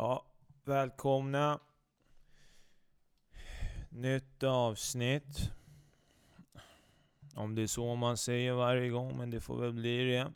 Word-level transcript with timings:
Ja, 0.00 0.24
välkomna. 0.64 1.60
Nytt 3.88 4.42
avsnitt. 4.42 5.52
Om 7.34 7.54
det 7.54 7.62
är 7.62 7.66
så 7.66 7.94
man 7.94 8.16
säger 8.16 8.52
varje 8.52 8.88
gång, 8.88 9.16
men 9.16 9.30
det 9.30 9.40
får 9.40 9.60
väl 9.60 9.72
bli 9.72 10.04
det. 10.04 10.32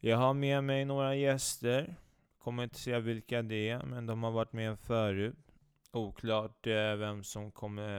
Jag 0.00 0.16
har 0.16 0.34
med 0.34 0.64
mig 0.64 0.84
några 0.84 1.14
gäster. 1.14 1.96
Kommer 2.38 2.62
inte 2.62 2.78
säga 2.78 3.00
vilka 3.00 3.42
det 3.42 3.68
är, 3.68 3.82
men 3.84 4.06
de 4.06 4.22
har 4.22 4.30
varit 4.30 4.52
med 4.52 4.78
förut. 4.78 5.36
Oklart 5.92 6.66
eh, 6.66 6.94
vem 6.94 7.24
som 7.24 7.50
kommer 7.52 7.98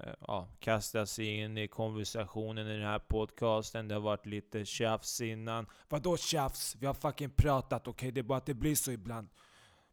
eh, 0.00 0.14
ja, 0.20 0.48
kasta 0.58 1.06
sig 1.06 1.26
in 1.26 1.58
i 1.58 1.68
konversationen 1.68 2.66
i 2.66 2.72
den 2.72 2.86
här 2.86 2.98
podcasten. 2.98 3.88
Det 3.88 3.94
har 3.94 4.02
varit 4.02 4.26
lite 4.26 4.64
tjafs 4.64 5.20
innan. 5.20 5.66
Vadå 5.88 6.16
tjafs? 6.16 6.76
Vi 6.76 6.86
har 6.86 6.94
fucking 6.94 7.30
pratat, 7.30 7.88
okej? 7.88 8.12
Det 8.12 8.20
är 8.20 8.22
bara 8.22 8.38
att 8.38 8.46
det 8.46 8.54
blir 8.54 8.74
så 8.74 8.92
ibland. 8.92 9.28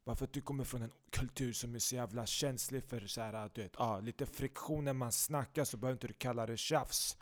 Bara 0.05 0.15
för 0.15 0.25
att 0.25 0.33
du 0.33 0.41
kommer 0.41 0.63
från 0.63 0.81
en 0.81 0.91
kultur 1.09 1.53
som 1.53 1.75
är 1.75 1.79
så 1.79 1.95
jävla 1.95 2.25
känslig 2.25 2.83
för 2.83 3.07
så 3.07 3.21
här, 3.21 3.49
du 3.53 3.61
vet, 3.61 3.79
ah, 3.79 3.99
lite 3.99 4.25
friktion 4.25 4.85
när 4.85 4.93
man 4.93 5.11
snackar 5.11 5.63
så 5.63 5.77
behöver 5.77 5.95
inte 5.95 6.07
du 6.07 6.13
kalla 6.13 6.45
det 6.45 6.57
tjafs. 6.57 7.17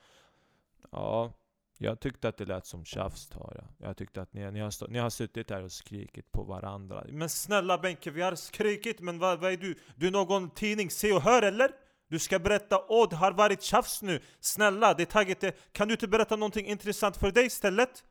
Ja, 0.92 1.34
jag 1.78 2.00
tyckte 2.00 2.28
att 2.28 2.38
det 2.38 2.46
lät 2.46 2.66
som 2.66 2.86
tjafs 2.86 3.28
Tara. 3.28 3.68
Jag 3.78 3.98
tyckte 3.98 4.22
att 4.22 4.34
ni, 4.34 4.52
ni, 4.52 4.60
har, 4.60 4.72
stå, 4.72 4.88
ni 4.88 5.00
har 5.00 5.10
suttit 5.10 5.50
här 5.50 5.64
och 5.64 5.72
skrikit 5.72 6.32
på 6.32 6.44
varandra. 6.44 7.06
Men 7.10 7.30
snälla 7.30 7.78
Benke, 7.78 8.12
vi 8.12 8.22
har 8.22 8.36
skrikit, 8.36 9.00
men 9.00 9.20
vad, 9.20 9.40
vad 9.40 9.54
är 9.54 9.58
du? 9.58 9.76
Du 9.96 10.08
är 10.08 10.12
någon 10.12 10.50
tidning, 10.50 10.90
se 10.90 11.14
och 11.14 11.22
hör 11.22 11.42
eller? 11.42 11.72
Du 12.08 12.20
ska 12.20 12.40
berätta, 12.40 12.86
åh 12.88 13.10
det 13.10 13.16
har 13.16 13.32
varit 13.32 13.62
tjafs 13.62 14.02
nu. 14.02 14.20
Snälla, 14.40 14.94
det 14.94 15.04
är 15.04 15.06
taget 15.06 15.40
det. 15.40 15.74
Kan 15.74 15.88
du 15.88 15.94
inte 15.94 16.08
berätta 16.08 16.36
någonting 16.36 16.66
intressant 16.66 17.18
för 17.18 17.32
dig 17.32 17.46
istället? 17.46 18.04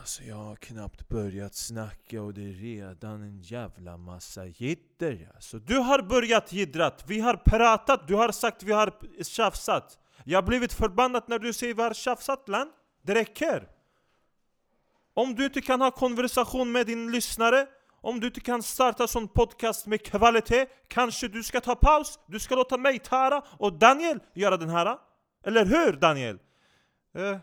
Alltså, 0.00 0.22
jag 0.22 0.36
har 0.36 0.56
knappt 0.56 1.08
börjat 1.08 1.54
snacka 1.54 2.22
och 2.22 2.34
det 2.34 2.40
är 2.40 2.52
redan 2.52 3.22
en 3.22 3.40
jävla 3.40 3.96
massa 3.96 4.46
jidder 4.46 5.30
alltså. 5.34 5.58
Du 5.58 5.78
har 5.78 6.02
börjat 6.02 6.52
jiddrat, 6.52 7.04
vi 7.06 7.20
har 7.20 7.34
pratat, 7.34 8.08
du 8.08 8.14
har 8.14 8.32
sagt 8.32 8.62
vi 8.62 8.72
har 8.72 9.22
tjafsat. 9.22 9.98
Jag 10.24 10.38
har 10.38 10.46
blivit 10.46 10.72
förbannad 10.72 11.22
när 11.26 11.38
du 11.38 11.52
säger 11.52 11.74
vi 11.74 11.82
har 11.82 11.94
tjafsat 11.94 12.48
land. 12.48 12.70
Det 13.02 13.14
räcker! 13.14 13.68
Om 15.14 15.34
du 15.34 15.44
inte 15.44 15.60
kan 15.60 15.80
ha 15.80 15.90
konversation 15.90 16.72
med 16.72 16.86
din 16.86 17.12
lyssnare, 17.12 17.66
om 18.00 18.20
du 18.20 18.26
inte 18.26 18.40
kan 18.40 18.62
starta 18.62 19.06
sån 19.06 19.28
podcast 19.28 19.86
med 19.86 20.02
kvalitet, 20.02 20.66
kanske 20.88 21.28
du 21.28 21.42
ska 21.42 21.60
ta 21.60 21.74
paus, 21.74 22.18
du 22.26 22.40
ska 22.40 22.54
låta 22.54 22.76
mig, 22.76 22.98
Tara 22.98 23.42
och 23.58 23.72
Daniel 23.72 24.20
göra 24.34 24.56
den 24.56 24.68
här? 24.68 24.98
Eller 25.44 25.64
hur 25.64 25.92
Daniel? 25.92 26.38
Eh, 27.14 27.38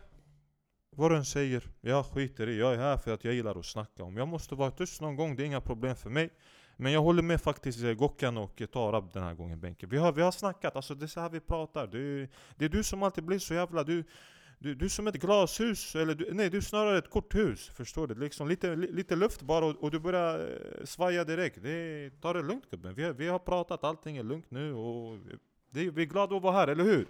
vad 0.95 1.11
den 1.11 1.25
säger, 1.25 1.63
jag 1.81 2.05
skiter 2.05 2.49
i, 2.49 2.59
jag 2.59 2.73
är 2.73 2.77
här 2.77 2.97
för 2.97 3.13
att 3.13 3.23
jag 3.23 3.33
gillar 3.33 3.59
att 3.59 3.66
snacka. 3.66 4.03
Om 4.03 4.17
jag 4.17 4.27
måste 4.27 4.55
vara 4.55 4.72
tyst 4.72 5.02
någon 5.02 5.16
gång, 5.16 5.35
det 5.35 5.44
är 5.44 5.45
inga 5.45 5.61
problem 5.61 5.95
för 5.95 6.09
mig. 6.09 6.30
Men 6.77 6.91
jag 6.91 7.02
håller 7.02 7.23
med 7.23 7.41
faktiskt 7.41 7.83
eh, 7.83 7.94
Gokkan 7.94 8.38
och 8.38 8.61
eh, 8.61 8.67
Tarab 8.67 9.13
den 9.13 9.23
här 9.23 9.33
gången 9.33 9.59
Benke. 9.59 9.85
Vi 9.85 9.97
har, 9.97 10.11
vi 10.11 10.22
har 10.22 10.31
snackat, 10.31 10.75
alltså 10.75 10.95
det 10.95 11.05
är 11.05 11.08
så 11.08 11.19
här 11.19 11.30
vi 11.30 11.39
pratar. 11.39 11.88
Det, 11.88 12.30
det 12.58 12.66
är 12.66 12.69
du 12.69 12.83
som 12.83 13.03
alltid 13.03 13.23
blir 13.23 13.39
så 13.39 13.53
jävla... 13.53 13.83
Du, 13.83 14.03
du, 14.59 14.75
du 14.75 14.85
är 14.85 14.89
som 14.89 15.08
ett 15.08 15.16
glashus, 15.16 15.95
eller 15.95 16.16
du, 16.16 16.33
nej 16.33 16.50
du 16.50 16.58
är 16.58 16.61
snarare 16.61 16.97
ett 16.97 17.09
korthus. 17.09 17.69
Förstår 17.69 18.07
du? 18.07 18.16
Liksom 18.16 18.47
lite, 18.47 18.75
lite 18.75 19.16
luft 19.16 19.41
bara 19.41 19.66
och, 19.66 19.83
och 19.83 19.91
du 19.91 20.00
börjar 20.00 20.39
eh, 20.39 20.85
svaja 20.85 21.23
direkt. 21.23 21.63
Det, 21.63 22.09
ta 22.22 22.33
det 22.33 22.41
lugnt 22.41 22.69
gubben. 22.69 22.95
Vi, 22.95 23.11
vi 23.11 23.28
har 23.28 23.39
pratat, 23.39 23.83
allting 23.83 24.17
är 24.17 24.23
lugnt 24.23 24.52
nu 24.52 24.73
och 24.73 25.19
det, 25.72 25.89
vi 25.89 26.02
är 26.02 26.05
glada 26.05 26.35
att 26.35 26.41
vara 26.41 26.53
här, 26.53 26.67
eller 26.67 26.83
hur? 26.83 27.07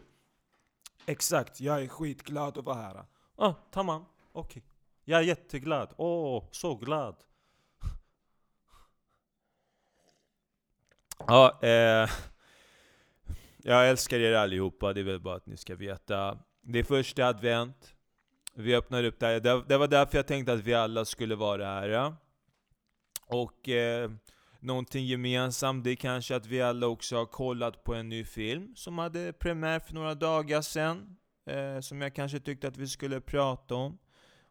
Exakt, 1.05 1.61
jag 1.61 1.83
är 1.83 1.87
skitglad 1.87 2.57
att 2.57 2.65
vara 2.65 2.75
här. 2.75 3.05
Ah, 3.35 3.53
tamam. 3.71 4.05
Okej. 4.31 4.49
Okay. 4.49 4.61
Jag 5.05 5.19
är 5.19 5.23
jätteglad. 5.23 5.93
Åh, 5.97 6.37
oh, 6.37 6.43
så 6.51 6.75
glad. 6.75 7.15
ja, 11.27 11.59
eh, 11.61 12.09
jag 13.57 13.89
älskar 13.89 14.19
er 14.19 14.33
allihopa, 14.33 14.93
det 14.93 14.99
är 14.99 15.03
väl 15.03 15.19
bara 15.19 15.35
att 15.35 15.45
ni 15.45 15.57
ska 15.57 15.75
veta. 15.75 16.37
Det 16.61 16.79
är 16.79 16.83
första 16.83 17.27
advent. 17.27 17.95
Vi 18.53 18.75
öppnar 18.75 19.03
upp 19.03 19.19
det 19.19 19.25
här. 19.25 19.39
Det, 19.39 19.63
det 19.67 19.77
var 19.77 19.87
därför 19.87 20.17
jag 20.17 20.27
tänkte 20.27 20.53
att 20.53 20.59
vi 20.59 20.73
alla 20.73 21.05
skulle 21.05 21.35
vara 21.35 21.65
här. 21.65 22.15
Och 23.25 23.69
eh, 23.69 24.11
någonting 24.59 25.05
gemensamt, 25.05 25.83
det 25.83 25.91
är 25.91 25.95
kanske 25.95 26.35
att 26.35 26.45
vi 26.45 26.61
alla 26.61 26.87
också 26.87 27.15
har 27.15 27.25
kollat 27.25 27.83
på 27.83 27.93
en 27.93 28.09
ny 28.09 28.23
film 28.23 28.75
som 28.75 28.97
hade 28.97 29.33
premiär 29.33 29.79
för 29.79 29.93
några 29.93 30.15
dagar 30.15 30.61
sedan 30.61 31.17
eh, 31.45 31.79
som 31.79 32.01
jag 32.01 32.15
kanske 32.15 32.39
tyckte 32.39 32.67
att 32.67 32.77
vi 32.77 32.87
skulle 32.87 33.21
prata 33.21 33.75
om. 33.75 33.97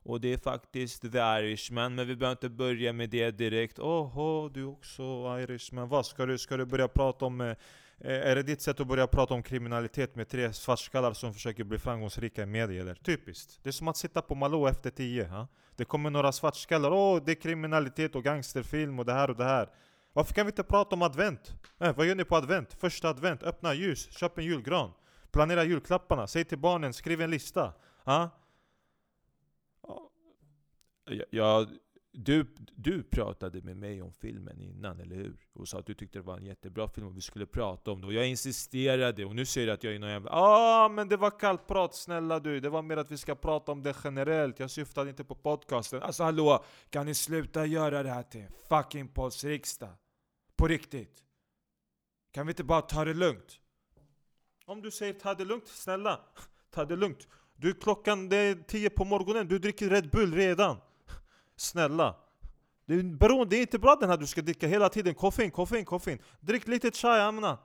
Och 0.04 0.20
det 0.20 0.32
är 0.32 0.38
faktiskt 0.38 1.12
The 1.12 1.18
Irishman, 1.18 1.94
men 1.94 2.06
vi 2.06 2.16
behöver 2.16 2.32
inte 2.32 2.48
börja 2.48 2.92
med 2.92 3.10
det 3.10 3.30
direkt. 3.30 3.78
Åhå, 3.78 4.48
du 4.48 4.60
är 4.60 4.68
också 4.68 5.02
Irishman. 5.40 5.88
Vad 5.88 6.06
ska 6.06 6.26
du, 6.26 6.38
ska 6.38 6.56
du 6.56 6.64
börja 6.64 6.88
prata 6.88 7.24
om? 7.24 7.40
Eh, 7.40 7.56
är 7.98 8.36
det 8.36 8.42
ditt 8.42 8.60
sätt 8.60 8.80
att 8.80 8.86
börja 8.86 9.06
prata 9.06 9.34
om 9.34 9.42
kriminalitet 9.42 10.16
med 10.16 10.28
tre 10.28 10.52
svartskallar 10.52 11.12
som 11.12 11.34
försöker 11.34 11.64
bli 11.64 11.78
framgångsrika 11.78 12.42
i 12.42 12.46
media 12.46 12.80
eller? 12.80 12.94
Typiskt. 12.94 13.60
Det 13.62 13.70
är 13.70 13.72
som 13.72 13.88
att 13.88 13.96
sitta 13.96 14.22
på 14.22 14.34
Malå 14.34 14.66
efter 14.66 14.90
tio. 14.90 15.24
Ha? 15.24 15.48
Det 15.76 15.84
kommer 15.84 16.10
några 16.10 16.32
svartskallar, 16.32 16.90
åh 16.90 17.22
det 17.24 17.32
är 17.32 17.40
kriminalitet 17.40 18.14
och 18.14 18.24
gangsterfilm 18.24 18.98
och 18.98 19.04
det 19.04 19.12
här 19.12 19.30
och 19.30 19.36
det 19.36 19.44
här. 19.44 19.68
Varför 20.12 20.34
kan 20.34 20.46
vi 20.46 20.50
inte 20.50 20.62
prata 20.62 20.94
om 20.94 21.02
advent? 21.02 21.52
Eh, 21.80 21.96
vad 21.96 22.06
gör 22.06 22.14
ni 22.14 22.24
på 22.24 22.36
advent? 22.36 22.76
Första 22.80 23.08
advent, 23.08 23.42
öppna 23.42 23.74
ljus, 23.74 24.10
köp 24.10 24.38
en 24.38 24.44
julgran. 24.44 24.92
Planera 25.32 25.64
julklapparna, 25.64 26.26
säg 26.26 26.44
till 26.44 26.58
barnen, 26.58 26.92
skriv 26.92 27.20
en 27.20 27.30
lista. 27.30 27.72
Ah? 28.04 28.28
Ja, 31.30 31.66
du, 32.12 32.46
du 32.74 33.02
pratade 33.02 33.62
med 33.62 33.76
mig 33.76 34.02
om 34.02 34.12
filmen 34.12 34.60
innan, 34.60 35.00
eller 35.00 35.16
hur? 35.16 35.36
Och 35.52 35.68
sa 35.68 35.78
att 35.78 35.86
du 35.86 35.94
tyckte 35.94 36.18
det 36.18 36.22
var 36.22 36.36
en 36.36 36.46
jättebra 36.46 36.88
film 36.88 37.06
och 37.06 37.16
vi 37.16 37.20
skulle 37.20 37.46
prata 37.46 37.90
om 37.90 38.00
det. 38.00 38.06
Och 38.06 38.12
jag 38.12 38.28
insisterade, 38.28 39.24
och 39.24 39.34
nu 39.34 39.46
säger 39.46 39.66
du 39.66 39.72
att 39.72 39.84
jag 39.84 39.94
är 39.94 39.98
någon 39.98 40.10
jävla... 40.10 40.30
Ah, 40.30 40.88
men 40.88 41.08
det 41.08 41.16
var 41.16 41.38
kallt 41.38 41.66
prat, 41.66 41.94
snälla 41.94 42.40
du. 42.40 42.60
Det 42.60 42.68
var 42.68 42.82
mer 42.82 42.96
att 42.96 43.10
vi 43.10 43.18
ska 43.18 43.34
prata 43.34 43.72
om 43.72 43.82
det 43.82 43.96
generellt. 44.04 44.58
Jag 44.58 44.70
syftade 44.70 45.10
inte 45.10 45.24
på 45.24 45.34
podcasten. 45.34 46.02
Alltså 46.02 46.22
hallå, 46.22 46.64
kan 46.90 47.06
ni 47.06 47.14
sluta 47.14 47.66
göra 47.66 48.02
det 48.02 48.10
här 48.10 48.22
till 48.22 48.46
fucking 48.68 49.08
Pols 49.08 49.44
riksdag? 49.44 49.92
På 50.56 50.68
riktigt. 50.68 51.24
Kan 52.32 52.46
vi 52.46 52.50
inte 52.50 52.64
bara 52.64 52.80
ta 52.80 53.04
det 53.04 53.14
lugnt? 53.14 53.61
Om 54.72 54.82
du 54.82 54.90
säger 54.90 55.12
ta 55.12 55.34
det 55.34 55.44
lugnt, 55.44 55.68
snälla. 55.68 56.20
Ta 56.74 56.84
det 56.84 56.96
lugnt. 56.96 57.28
Du 57.56 57.74
klockan 57.74 58.28
det 58.28 58.36
är 58.36 58.54
tio 58.54 58.90
på 58.90 59.04
morgonen, 59.04 59.48
du 59.48 59.58
dricker 59.58 59.90
Red 59.90 60.10
Bull 60.10 60.34
redan. 60.34 60.76
Snälla. 61.56 62.16
Det 62.86 62.94
är, 62.94 63.02
beroende, 63.02 63.46
det 63.50 63.56
är 63.56 63.60
inte 63.60 63.78
bra 63.78 63.96
den 64.00 64.10
här 64.10 64.16
du 64.16 64.26
ska 64.26 64.42
dricka 64.42 64.66
hela 64.66 64.88
tiden. 64.88 65.14
Koffein, 65.14 65.50
koffein, 65.50 65.84
koffein. 65.84 66.18
Drick 66.40 66.68
lite 66.68 66.90
chai, 66.90 67.20
amna. 67.20 67.58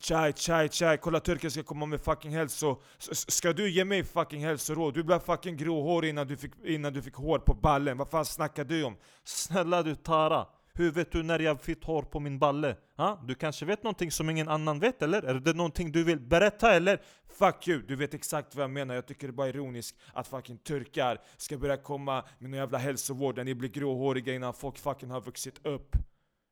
Chai, 0.00 0.32
chai, 0.32 0.68
chai. 0.68 0.96
Kolla 0.96 1.20
turken 1.20 1.50
ska 1.50 1.62
komma 1.62 1.86
med 1.86 2.00
fucking 2.00 2.30
hälso... 2.30 2.82
Ska 3.12 3.52
du 3.52 3.70
ge 3.70 3.84
mig 3.84 4.04
fucking 4.04 4.44
hälsoråd? 4.44 4.94
Du 4.94 5.02
blev 5.02 5.18
fucking 5.18 5.56
gråhårig 5.56 6.10
innan 6.10 6.26
du 6.26 6.36
fick, 6.36 6.52
innan 6.64 6.92
du 6.92 7.02
fick 7.02 7.14
hår 7.14 7.38
på 7.38 7.54
ballen. 7.54 7.98
Vad 7.98 8.08
fan 8.08 8.24
snackar 8.24 8.64
du 8.64 8.84
om? 8.84 8.96
Snälla 9.24 9.82
du 9.82 9.94
Tara. 9.94 10.46
Hur 10.74 10.90
vet 10.90 11.12
du 11.12 11.22
när 11.22 11.38
jag 11.38 11.60
fick 11.62 11.84
hår 11.84 12.02
på 12.02 12.20
min 12.20 12.38
balle? 12.38 12.76
Ha? 12.96 13.24
Du 13.26 13.34
kanske 13.34 13.64
vet 13.64 13.82
någonting 13.82 14.10
som 14.10 14.30
ingen 14.30 14.48
annan 14.48 14.78
vet 14.78 15.02
eller? 15.02 15.22
Är 15.22 15.34
det 15.34 15.52
någonting 15.52 15.92
du 15.92 16.04
vill 16.04 16.20
berätta 16.20 16.74
eller? 16.74 17.00
Fuck 17.38 17.68
you, 17.68 17.82
du 17.88 17.96
vet 17.96 18.14
exakt 18.14 18.54
vad 18.54 18.62
jag 18.62 18.70
menar. 18.70 18.94
Jag 18.94 19.06
tycker 19.06 19.26
det 19.26 19.30
är 19.30 19.32
bara 19.32 19.48
ironiskt 19.48 19.98
att 20.12 20.28
fucking 20.28 20.58
turkar 20.58 21.20
ska 21.36 21.58
börja 21.58 21.76
komma 21.76 22.24
med 22.38 22.50
någon 22.50 22.58
jävla 22.58 22.78
hälsovård 22.78 23.36
där 23.36 23.44
ni 23.44 23.54
blir 23.54 23.68
gråhåriga 23.68 24.34
innan 24.34 24.54
folk 24.54 24.78
fucking 24.78 25.10
har 25.10 25.20
vuxit 25.20 25.66
upp. 25.66 25.96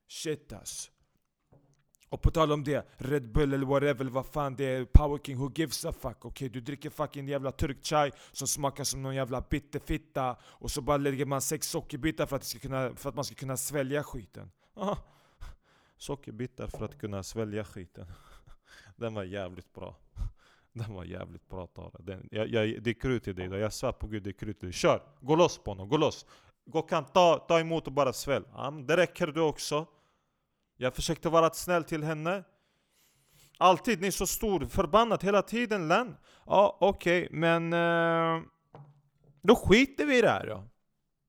Shit 0.08 0.52
ass. 0.52 0.90
Och 2.08 2.22
på 2.22 2.30
tal 2.30 2.52
om 2.52 2.64
det, 2.64 2.86
Red 2.96 3.32
Bull 3.32 3.54
eller 3.54 3.66
whatever, 3.66 4.04
vad 4.04 4.26
fan 4.26 4.56
det 4.56 4.64
är, 4.64 4.84
Power 4.84 5.18
King, 5.18 5.38
who 5.38 5.52
gives 5.54 5.84
a 5.84 5.92
fuck? 5.92 6.16
Okej, 6.16 6.28
okay, 6.28 6.48
du 6.48 6.60
dricker 6.60 6.90
fucking 6.90 7.28
jävla 7.28 7.52
turkchai 7.52 8.10
som 8.32 8.48
smakar 8.48 8.84
som 8.84 9.02
någon 9.02 9.14
jävla 9.14 9.40
bitterfitta 9.40 10.36
och 10.42 10.70
så 10.70 10.80
bara 10.82 10.96
lägger 10.96 11.26
man 11.26 11.40
sex 11.40 11.68
sockerbitar 11.70 12.26
för 12.26 12.36
att, 12.36 12.44
ska 12.44 12.58
kunna, 12.58 12.94
för 12.94 13.08
att 13.08 13.14
man 13.14 13.24
ska 13.24 13.34
kunna 13.34 13.56
svälja 13.56 14.02
skiten. 14.02 14.50
Aha. 14.76 14.98
Sockerbitar 15.96 16.66
för 16.66 16.84
att 16.84 16.98
kunna 16.98 17.22
svälja 17.22 17.64
skiten. 17.64 18.06
Den 18.96 19.14
var 19.14 19.24
jävligt 19.24 19.72
bra. 19.72 19.96
Den 20.72 20.94
var 20.94 21.04
jävligt 21.04 21.48
bra 21.48 21.66
Tara. 21.66 21.98
Den, 21.98 22.28
jag, 22.30 22.48
jag, 22.48 22.82
det 22.82 22.90
är 22.90 23.00
krut 23.00 23.28
i 23.28 23.32
dig, 23.32 23.46
jag 23.46 23.72
svär 23.72 23.92
på 23.92 24.06
gud 24.06 24.22
det 24.22 24.30
är 24.30 24.32
krut 24.32 24.62
i 24.62 24.66
dig. 24.66 24.72
Kör! 24.72 25.02
Gå 25.20 25.36
loss 25.36 25.58
på 25.58 25.70
honom, 25.70 25.88
gå 25.88 25.96
loss! 25.96 26.26
Gå 26.64 26.82
kan 26.82 27.04
ta, 27.04 27.38
ta 27.48 27.60
emot 27.60 27.86
och 27.86 27.92
bara 27.92 28.12
svälj. 28.12 28.44
Ja, 28.52 28.70
det 28.70 28.96
räcker 28.96 29.26
du 29.26 29.40
också. 29.40 29.86
Jag 30.80 30.94
försökte 30.94 31.28
vara 31.28 31.50
snäll 31.50 31.84
till 31.84 32.04
henne. 32.04 32.44
Alltid, 33.58 34.00
ni 34.00 34.06
är 34.06 34.10
så 34.10 34.26
stor, 34.26 34.66
förbannat 34.66 35.24
hela 35.24 35.42
tiden 35.42 35.88
Len. 35.88 36.16
Ja, 36.46 36.78
okej, 36.80 37.26
okay, 37.26 37.38
men... 37.38 37.72
Eh, 37.72 38.42
då 39.42 39.56
skiter 39.56 40.06
vi 40.06 40.18
i 40.18 40.22
det 40.22 40.30
här 40.30 40.46
då. 40.46 40.64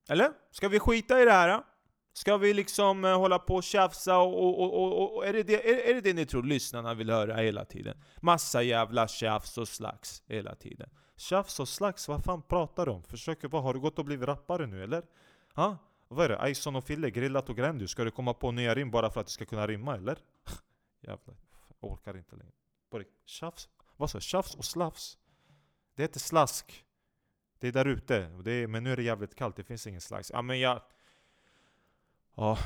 Eller? 0.09 0.31
Ska 0.51 0.67
vi 0.67 0.79
skita 0.79 1.21
i 1.21 1.25
det 1.25 1.31
här? 1.31 1.49
Då? 1.49 1.63
Ska 2.13 2.37
vi 2.37 2.53
liksom 2.53 3.05
eh, 3.05 3.17
hålla 3.17 3.39
på 3.39 3.55
och 3.55 3.63
tjafsa 3.63 4.17
och, 4.17 4.43
och, 4.43 4.83
och, 4.83 5.15
och, 5.15 5.25
är, 5.25 5.33
det 5.33 5.43
det, 5.43 5.69
är, 5.69 5.89
är 5.89 5.93
det 5.93 6.01
det 6.01 6.13
ni 6.13 6.25
tror 6.25 6.43
lyssnarna 6.43 6.93
vill 6.93 7.09
höra 7.09 7.35
hela 7.35 7.65
tiden? 7.65 7.97
Massa 8.21 8.61
jävla 8.61 9.07
tjafs 9.07 9.57
och 9.57 9.67
slags 9.67 10.23
hela 10.27 10.55
tiden. 10.55 10.89
Tjafs 11.17 11.59
och 11.59 11.67
slags, 11.67 12.07
vad 12.07 12.23
fan 12.23 12.41
pratar 12.41 12.85
du 12.85 12.91
om? 12.91 13.03
Försöker, 13.03 13.47
vad, 13.47 13.63
har 13.63 13.73
du 13.73 13.79
gått 13.79 13.99
och 13.99 14.05
blivit 14.05 14.27
rappare 14.27 14.67
nu 14.67 14.83
eller? 14.83 15.03
Ha? 15.55 15.77
Vad 16.11 16.25
är 16.25 16.29
det? 16.29 16.49
Ison 16.49 16.75
och 16.75 16.83
Fille, 16.83 17.09
grillat 17.09 17.49
och 17.49 17.55
grandy. 17.55 17.87
Ska 17.87 18.03
du 18.03 18.11
komma 18.11 18.33
på 18.33 18.51
nya 18.51 18.75
rim 18.75 18.91
bara 18.91 19.09
för 19.09 19.21
att 19.21 19.27
du 19.27 19.31
ska 19.31 19.45
kunna 19.45 19.67
rimma 19.67 19.95
eller? 19.95 20.17
Jävlar, 21.01 21.35
jag 21.79 21.91
orkar 21.91 22.17
inte 22.17 22.35
längre. 22.35 22.51
På. 22.89 23.03
Tjafs? 23.25 23.69
Vad 23.97 24.09
sa 24.09 24.15
jag? 24.15 24.23
Tjafs 24.23 24.55
och 24.55 24.65
slafs? 24.65 25.17
Det 25.95 26.03
heter 26.03 26.19
slask. 26.19 26.85
Det 27.59 27.67
är 27.67 27.71
där 27.71 27.85
ute. 27.85 28.27
Det 28.43 28.51
är, 28.51 28.67
men 28.67 28.83
nu 28.83 28.91
är 28.91 28.95
det 28.95 29.03
jävligt 29.03 29.35
kallt, 29.35 29.55
det 29.55 29.63
finns 29.63 29.87
ingen 29.87 30.01
slags. 30.01 30.31
Ja 30.33 30.41
men 30.41 30.59
jag... 30.59 30.81
Ja. 32.35 32.57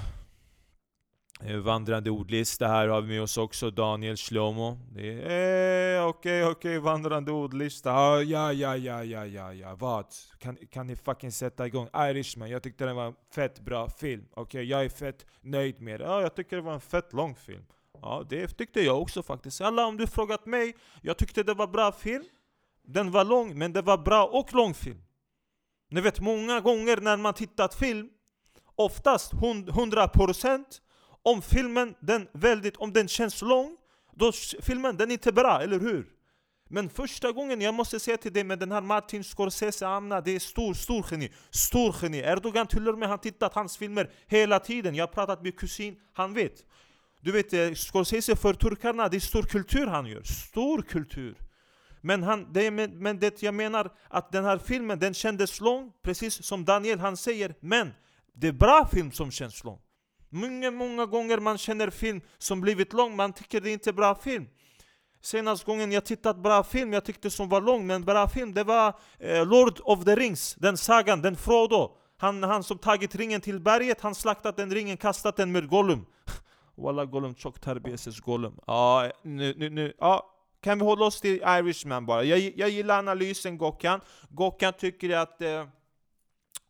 Eh, 1.45 1.57
vandrande 1.57 2.09
ordlista 2.09 2.67
här 2.67 2.87
har 2.87 3.01
vi 3.01 3.07
med 3.07 3.21
oss 3.21 3.37
också, 3.37 3.71
Daniel 3.71 4.17
Shlomo. 4.17 4.77
Det 4.91 5.21
är 5.23 5.97
eh, 5.99 6.07
okej, 6.07 6.45
okej, 6.45 6.79
vandrande 6.79 7.31
ordlista. 7.31 7.91
Ah, 7.91 8.21
Ja, 8.21 8.53
ja, 8.53 8.77
ja, 8.77 9.03
ja, 9.03 9.25
ja, 9.25 9.53
ja, 9.53 9.75
vad? 9.75 10.05
Kan, 10.39 10.57
kan 10.71 10.87
ni 10.87 10.95
fucking 10.95 11.31
sätta 11.31 11.67
igång? 11.67 11.87
Irishman, 11.95 12.49
jag 12.49 12.63
tyckte 12.63 12.85
det 12.85 12.93
var 12.93 13.05
en 13.05 13.15
fett 13.35 13.59
bra 13.59 13.89
film. 13.89 14.25
Okej, 14.33 14.63
jag 14.63 14.85
är 14.85 14.89
fett 14.89 15.25
nöjd 15.41 15.81
med 15.81 15.99
det. 15.99 16.05
Ja, 16.05 16.21
jag 16.21 16.35
tycker 16.35 16.55
det 16.55 16.61
var 16.61 16.73
en 16.73 16.81
fett 16.81 17.13
lång 17.13 17.35
film. 17.35 17.65
Ja, 18.01 18.25
det 18.29 18.47
tyckte 18.47 18.81
jag 18.81 19.01
också 19.01 19.23
faktiskt. 19.23 19.61
Alla 19.61 19.85
om 19.85 19.97
du 19.97 20.07
frågat 20.07 20.45
mig, 20.45 20.75
jag 21.01 21.17
tyckte 21.17 21.43
det 21.43 21.53
var 21.53 21.67
bra 21.67 21.91
film. 21.91 22.23
Den 22.87 23.11
var 23.11 23.25
lång, 23.25 23.57
men 23.57 23.73
det 23.73 23.81
var 23.81 23.97
bra 23.97 24.25
och 24.25 24.53
lång 24.53 24.73
film. 24.73 25.01
Ni 25.89 26.01
vet, 26.01 26.19
många 26.19 26.59
gånger 26.59 26.97
när 26.97 27.17
man 27.17 27.33
tittat 27.33 27.75
film, 27.75 28.09
oftast 28.75 29.33
100% 29.33 30.63
om 31.23 31.41
filmen, 31.41 31.95
den 31.99 32.27
väldigt, 32.33 32.77
om 32.77 32.93
den 32.93 33.07
känns 33.07 33.41
lång, 33.41 33.77
då 34.15 34.31
filmen 34.61 34.97
den 34.97 35.09
är 35.09 35.13
inte 35.13 35.31
bra, 35.31 35.61
eller 35.61 35.79
hur? 35.79 36.05
Men 36.69 36.89
första 36.89 37.31
gången, 37.31 37.61
jag 37.61 37.73
måste 37.73 37.99
säga 37.99 38.17
till 38.17 38.33
dig 38.33 38.43
med 38.43 38.59
den 38.59 38.71
här 38.71 38.81
Martin 38.81 39.23
Scorsese 39.23 39.87
Amna, 39.87 40.21
det 40.21 40.35
är 40.35 40.39
stor, 40.39 40.73
stor 40.73 41.05
geni. 41.11 41.31
Stor 41.49 41.95
geni. 42.01 42.19
Erdogan 42.19 42.67
till 42.67 42.89
och 42.89 42.97
med 42.97 43.09
han 43.09 43.19
tittat 43.19 43.53
hans 43.53 43.77
filmer 43.77 44.09
hela 44.27 44.59
tiden. 44.59 44.95
Jag 44.95 45.07
har 45.07 45.13
pratat 45.13 45.43
med 45.43 45.59
kusin, 45.59 45.95
han 46.13 46.33
vet. 46.33 46.65
Du 47.21 47.31
vet, 47.31 47.53
eh, 47.53 47.73
Scorsese 47.73 48.35
för 48.35 48.53
turkarna, 48.53 49.09
det 49.09 49.17
är 49.17 49.19
stor 49.19 49.43
kultur 49.43 49.87
han 49.87 50.05
gör. 50.05 50.23
Stor 50.23 50.81
kultur. 50.81 51.35
Men, 52.01 52.23
han, 52.23 52.53
det, 52.53 52.71
men 52.71 53.19
det 53.19 53.41
jag 53.41 53.53
menar, 53.53 53.91
att 54.09 54.31
den 54.31 54.45
här 54.45 54.57
filmen 54.57 54.99
den 54.99 55.13
kändes 55.13 55.61
lång, 55.61 55.91
precis 56.01 56.45
som 56.45 56.65
Daniel 56.65 56.99
han 56.99 57.17
säger. 57.17 57.55
Men 57.59 57.91
det 58.33 58.47
är 58.47 58.51
bra 58.51 58.87
film 58.91 59.11
som 59.11 59.31
känns 59.31 59.63
lång. 59.63 59.79
Många, 60.33 60.71
många 60.71 61.05
gånger 61.05 61.37
man 61.37 61.57
känner 61.57 61.89
film 61.89 62.21
som 62.37 62.61
blivit 62.61 62.93
lång, 62.93 63.15
man 63.15 63.33
tycker 63.33 63.61
det 63.61 63.69
inte 63.71 63.89
är 63.89 63.93
bra 63.93 64.15
film. 64.15 64.47
Senast 65.21 65.63
gången 65.63 65.91
jag 65.91 66.05
tittat 66.05 66.37
bra 66.37 66.63
film, 66.63 66.93
jag 66.93 67.05
tyckte 67.05 67.29
som 67.29 67.49
var 67.49 67.61
lång, 67.61 67.87
men 67.87 68.05
bra 68.05 68.27
film, 68.27 68.53
det 68.53 68.63
var 68.63 68.93
eh, 69.19 69.45
Lord 69.45 69.79
of 69.83 70.05
the 70.05 70.15
Rings, 70.15 70.55
den 70.55 70.77
sagan, 70.77 71.21
den 71.21 71.35
Frodo. 71.35 71.97
Han, 72.17 72.43
han 72.43 72.63
som 72.63 72.77
tagit 72.77 73.15
ringen 73.15 73.41
till 73.41 73.59
berget, 73.59 74.01
han 74.01 74.15
slaktat 74.15 74.57
den 74.57 74.71
ringen, 74.71 74.97
kastat 74.97 75.35
den 75.35 75.51
med 75.51 75.69
Gollum. 75.69 76.05
Walla 76.75 77.05
Gollum, 77.05 77.35
tjock 77.35 77.59
tarbeses 77.59 78.19
Gollum. 78.19 78.59
Ja, 78.67 79.11
nu, 79.21 79.53
nu, 79.57 79.69
nu, 79.69 79.93
ja. 79.99 80.29
Kan 80.61 80.79
vi 80.79 80.85
hålla 80.85 81.05
oss 81.05 81.21
till 81.21 81.35
Irishman 81.35 82.05
bara? 82.05 82.23
Jag, 82.23 82.53
jag 82.55 82.69
gillar 82.69 82.99
analysen 82.99 83.57
Gokkan. 83.57 84.01
Gokkan 84.29 84.73
tycker 84.73 85.17
att 85.17 85.41
eh, 85.41 85.65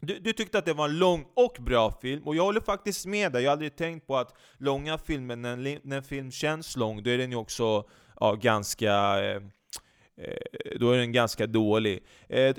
du, 0.05 0.19
du 0.19 0.33
tyckte 0.33 0.57
att 0.57 0.65
det 0.65 0.73
var 0.73 0.85
en 0.85 0.99
lång 0.99 1.25
och 1.35 1.57
bra 1.59 1.91
film, 2.01 2.23
och 2.23 2.35
jag 2.35 2.43
håller 2.43 2.61
faktiskt 2.61 3.05
med 3.05 3.31
dig. 3.31 3.43
Jag 3.43 3.49
har 3.49 3.53
aldrig 3.53 3.75
tänkt 3.75 4.07
på 4.07 4.17
att 4.17 4.33
långa 4.57 4.97
filmer, 4.97 5.35
när 5.35 5.53
en, 5.53 5.79
när 5.83 5.97
en 5.97 6.03
film 6.03 6.31
känns 6.31 6.77
lång, 6.77 7.03
då 7.03 7.09
är 7.09 7.17
den 7.17 7.31
ju 7.31 7.37
också 7.37 7.83
ja, 8.19 8.33
ganska... 8.33 8.93
Eh, 9.23 9.35
eh 10.17 10.79
då 10.79 10.91
är 10.91 10.97
den 10.97 11.11
ganska 11.11 11.47
dålig. 11.47 12.03
Eh, 12.29 12.55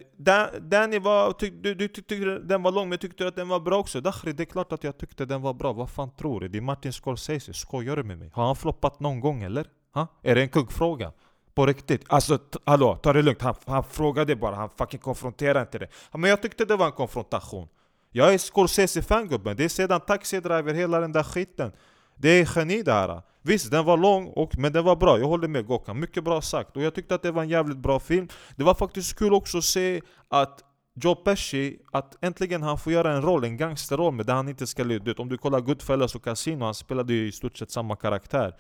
Danny, 0.61 0.99
var, 0.99 1.33
tyck, 1.33 1.55
du, 1.63 1.75
du 1.75 1.89
tyckte 1.89 2.15
den 2.39 2.63
var 2.63 2.73
lång, 2.73 2.89
men 2.89 2.99
tyckte 2.99 3.25
du 3.25 3.29
att 3.29 3.37
den 3.37 3.49
var 3.49 3.61
bra 3.61 3.79
också? 3.79 4.01
Dakhri, 4.01 4.33
det 4.33 4.43
är 4.43 4.45
klart 4.45 4.73
att 4.73 4.85
jag 4.85 4.99
tyckte 4.99 5.25
den 5.25 5.43
var 5.43 5.55
bra. 5.55 5.73
Vad 5.73 5.91
fan 5.91 6.11
tror 6.17 6.41
du? 6.41 6.49
Det 6.49 6.59
är 6.59 6.63
Martin 6.63 6.93
Scorsese. 6.93 7.55
Skojar 7.55 7.97
du 7.97 8.03
med 8.03 8.19
mig? 8.19 8.31
Har 8.35 8.47
han 8.47 8.57
floppat 8.57 9.01
någon 9.01 9.21
gång 9.21 9.43
eller? 9.43 9.67
Ha? 9.95 10.07
Är 10.23 10.35
det 10.35 10.43
en 10.43 10.49
kuggfråga? 10.49 11.13
På 11.55 11.67
riktigt? 11.67 12.05
Alltså, 12.07 12.39
hallå, 12.65 12.97
ta 13.03 13.13
det 13.13 13.23
lugnt. 13.23 13.43
Han, 13.43 13.55
han 13.67 13.85
frågade 13.85 14.37
bara, 14.37 14.55
han 14.55 14.71
fucking 14.79 15.01
konfronterade 15.01 15.61
inte 15.61 15.79
det. 15.79 15.89
Men 16.13 16.31
jag 16.31 16.43
tyckte 16.43 16.65
det 16.65 16.77
var 16.77 16.87
en 16.87 16.93
konfrontation. 16.93 17.69
Jag 18.11 18.35
är 18.35 18.39
Scorsese-fan 18.39 19.29
gubben, 19.29 19.57
det 19.57 19.65
är 19.65 19.69
sedan 19.69 20.01
Taxi 20.01 20.41
Driver, 20.41 20.75
hela 20.75 21.01
den 21.01 21.13
där 21.13 21.23
skiten. 21.23 21.73
Det 22.17 22.29
är 22.29 22.49
geni 22.57 22.83
det 22.83 22.93
här. 22.93 23.23
Visst, 23.43 23.71
den 23.71 23.85
var 23.85 23.97
lång, 23.97 24.27
och, 24.27 24.59
men 24.59 24.73
den 24.73 24.85
var 24.85 24.97
bra. 24.97 25.19
Jag 25.19 25.27
håller 25.27 25.49
med 25.49 25.67
Gokan, 25.67 26.01
Mycket 26.01 26.25
bra 26.25 26.41
sagt. 26.41 26.77
Och 26.77 26.83
jag 26.83 26.95
tyckte 26.95 27.15
att 27.15 27.23
det 27.23 27.31
var 27.31 27.43
en 27.43 27.49
jävligt 27.49 27.79
bra 27.79 28.01
film. 28.01 28.29
Det 28.57 28.65
var 28.65 28.75
faktiskt 28.75 29.19
kul 29.19 29.35
också 29.35 29.59
att 29.59 29.65
se 29.65 30.01
att 30.29 30.61
Joe 30.97 31.15
Pesci, 31.15 31.79
att 31.93 32.25
äntligen 32.25 32.63
han 32.63 32.79
får 32.79 32.93
göra 32.93 33.13
en 33.13 33.23
roll, 33.23 33.45
en 33.45 33.57
gangsterroll 33.57 34.15
med 34.15 34.27
där 34.27 34.35
han 34.35 34.49
inte 34.49 34.67
ska... 34.67 34.85
lyda 34.85 35.11
ut. 35.11 35.19
om 35.19 35.29
du 35.29 35.39
kollar 35.39 35.61
Goodfellas 35.61 36.15
och 36.15 36.25
Casino, 36.25 36.65
han 36.65 36.75
spelade 36.75 37.13
ju 37.13 37.29
i 37.29 37.33
stort 37.33 37.57
sett 37.57 37.71
samma 37.71 37.97
karaktär. 37.97 38.55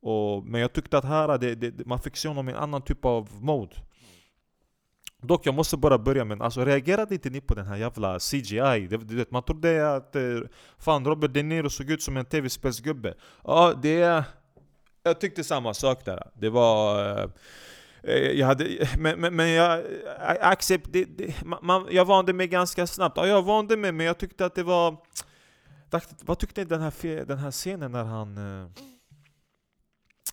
Och, 0.00 0.44
men 0.46 0.60
jag 0.60 0.72
tyckte 0.72 0.98
att 0.98 1.04
här, 1.04 1.38
det, 1.38 1.54
det, 1.54 1.86
man 1.86 1.98
fick 1.98 2.16
se 2.16 2.28
honom 2.28 2.48
i 2.48 2.52
en 2.52 2.58
annan 2.58 2.82
typ 2.82 3.04
av 3.04 3.28
mode. 3.40 3.76
Dock, 5.22 5.46
jag 5.46 5.54
måste 5.54 5.76
bara 5.76 5.98
börja 5.98 6.24
med, 6.24 6.42
alltså 6.42 6.64
reagerade 6.64 7.14
inte 7.14 7.30
ni 7.30 7.40
på 7.40 7.54
den 7.54 7.66
här 7.66 7.76
jävla 7.76 8.18
CGI? 8.18 8.86
Det, 8.90 8.96
det, 8.96 9.30
man 9.30 9.42
trodde 9.42 9.96
att 9.96 10.16
eh, 10.16 10.22
fan 10.78 11.04
Robert 11.04 11.32
De 11.34 11.42
Niro 11.42 11.70
såg 11.70 11.90
ut 11.90 12.02
som 12.02 12.16
en 12.16 12.24
tv-spelsgubbe. 12.24 13.14
Ja, 13.44 13.74
det... 13.82 14.24
Jag 15.02 15.20
tyckte 15.20 15.44
samma 15.44 15.74
sak 15.74 16.04
där. 16.04 16.30
Det 16.34 16.50
var... 16.50 17.08
Eh, 17.08 17.28
eh, 18.02 18.30
jag 18.30 18.46
hade, 18.46 18.88
men, 18.98 19.20
men, 19.20 19.36
men 19.36 19.48
jag, 19.50 19.84
accept, 20.40 20.88
det, 20.92 21.04
det, 21.04 21.34
man- 21.62 21.88
jag 21.90 22.04
vande 22.04 22.32
mig 22.32 22.48
ganska 22.48 22.86
snabbt. 22.86 23.16
Ja, 23.16 23.26
jag 23.26 23.42
vande 23.42 23.76
mig, 23.76 23.92
men 23.92 24.06
jag 24.06 24.18
tyckte 24.18 24.46
att 24.46 24.54
det 24.54 24.62
var... 24.62 24.96
Vad 26.20 26.38
tyckte 26.38 26.60
ni 26.60 26.64
den 26.64 26.80
här, 26.80 27.24
den 27.24 27.38
här 27.38 27.50
scenen 27.50 27.92
när 27.92 28.04
han... 28.04 28.38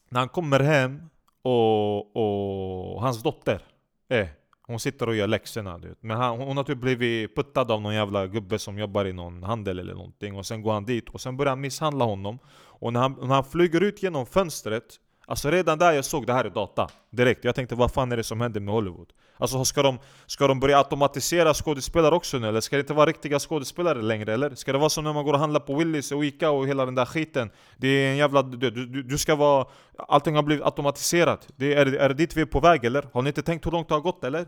När 0.09 0.19
han 0.19 0.29
kommer 0.29 0.59
hem 0.59 1.09
och, 1.41 2.15
och 2.15 3.01
hans 3.01 3.23
dotter, 3.23 3.61
eh, 4.09 4.27
hon 4.67 4.79
sitter 4.79 5.09
och 5.09 5.15
gör 5.15 5.27
läxorna 5.27 5.77
du 5.77 5.87
vet. 5.87 6.03
Men 6.03 6.17
han, 6.17 6.39
hon 6.39 6.57
har 6.57 6.63
typ 6.63 6.77
blivit 6.77 7.35
puttad 7.35 7.71
av 7.71 7.81
någon 7.81 7.95
jävla 7.95 8.27
gubbe 8.27 8.59
som 8.59 8.79
jobbar 8.79 9.05
i 9.05 9.13
någon 9.13 9.43
handel 9.43 9.79
eller 9.79 9.93
någonting 9.93 10.35
Och 10.35 10.45
sen 10.45 10.61
går 10.61 10.73
han 10.73 10.85
dit 10.85 11.09
och 11.09 11.21
sen 11.21 11.37
börjar 11.37 11.49
han 11.49 11.61
misshandla 11.61 12.05
honom 12.05 12.39
Och 12.55 12.93
när 12.93 12.99
han, 12.99 13.17
när 13.21 13.35
han 13.35 13.43
flyger 13.43 13.81
ut 13.81 14.03
genom 14.03 14.25
fönstret 14.25 14.99
Alltså 15.25 15.51
redan 15.51 15.77
där 15.77 15.91
jag 15.91 16.05
såg 16.05 16.25
det 16.25 16.33
här 16.33 16.45
är 16.45 16.49
data 16.49 16.89
Direkt, 17.09 17.43
jag 17.43 17.55
tänkte 17.55 17.75
vad 17.75 17.91
fan 17.91 18.11
är 18.11 18.17
det 18.17 18.23
som 18.23 18.41
händer 18.41 18.59
med 18.59 18.73
Hollywood? 18.73 19.13
Alltså 19.37 19.65
ska 19.65 19.83
de, 19.83 19.99
ska 20.25 20.47
de 20.47 20.59
börja 20.59 20.77
automatisera 20.77 21.53
skådespelare 21.53 22.15
också 22.15 22.37
nu 22.37 22.47
eller? 22.47 22.61
Ska 22.61 22.75
det 22.75 22.79
inte 22.79 22.93
vara 22.93 23.05
riktiga 23.05 23.39
skådespelare 23.39 24.01
längre 24.01 24.33
eller? 24.33 24.55
Ska 24.55 24.71
det 24.71 24.77
vara 24.77 24.89
som 24.89 25.03
när 25.03 25.13
man 25.13 25.25
går 25.25 25.33
och 25.33 25.39
handlar 25.39 25.59
på 25.59 25.75
Willys 25.75 26.11
och 26.11 26.25
Ica 26.25 26.49
och 26.49 26.67
hela 26.67 26.85
den 26.85 26.95
där 26.95 27.05
skiten? 27.05 27.51
Det 27.77 27.87
är 27.87 28.11
en 28.11 28.17
jävla... 28.17 28.41
Du, 28.41 28.71
du, 28.71 29.03
du 29.03 29.17
ska 29.17 29.35
vara... 29.35 29.65
Allting 29.97 30.35
har 30.35 30.43
blivit 30.43 30.65
automatiserat 30.65 31.47
det 31.55 31.73
är, 31.73 31.85
är 31.85 32.09
det 32.09 32.15
dit 32.15 32.37
vi 32.37 32.41
är 32.41 32.45
på 32.45 32.59
väg 32.59 32.85
eller? 32.85 33.05
Har 33.13 33.21
ni 33.21 33.29
inte 33.29 33.41
tänkt 33.41 33.65
hur 33.65 33.71
långt 33.71 33.87
det 33.87 33.93
har 33.93 34.01
gått 34.01 34.23
eller? 34.23 34.47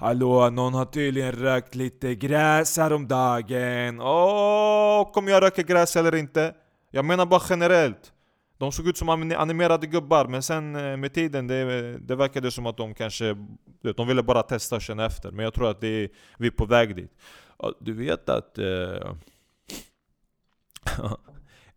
Hallå, 0.00 0.50
någon 0.50 0.74
har 0.74 0.84
tydligen 0.84 1.32
rökt 1.32 1.74
lite 1.74 2.14
gräs 2.14 2.76
häromdagen. 2.76 4.00
Åh, 4.00 5.12
kommer 5.12 5.30
jag 5.30 5.42
röka 5.42 5.62
gräs 5.62 5.96
eller 5.96 6.14
inte? 6.14 6.54
Jag 6.90 7.04
menar 7.04 7.26
bara 7.26 7.42
generellt. 7.48 8.12
De 8.58 8.72
såg 8.72 8.88
ut 8.88 8.96
som 8.96 9.08
animerade 9.08 9.86
gubbar, 9.86 10.26
men 10.26 10.42
sen 10.42 10.76
eh, 10.76 10.96
med 10.96 11.14
tiden, 11.14 11.46
det, 11.46 11.98
det 11.98 12.16
verkade 12.16 12.50
som 12.50 12.66
att 12.66 12.76
de 12.76 12.94
kanske... 12.94 13.36
De 13.96 14.08
ville 14.08 14.22
bara 14.22 14.42
testa 14.42 14.76
och 14.76 14.82
känna 14.82 15.06
efter, 15.06 15.30
men 15.30 15.44
jag 15.44 15.54
tror 15.54 15.70
att 15.70 15.80
det 15.80 15.88
är, 15.88 16.08
vi 16.38 16.46
är 16.46 16.50
på 16.50 16.66
väg 16.66 16.96
dit. 16.96 17.12
Ja, 17.58 17.72
Du 17.80 17.92
vet 17.92 18.28
att... 18.28 18.58
Eh, 18.58 19.14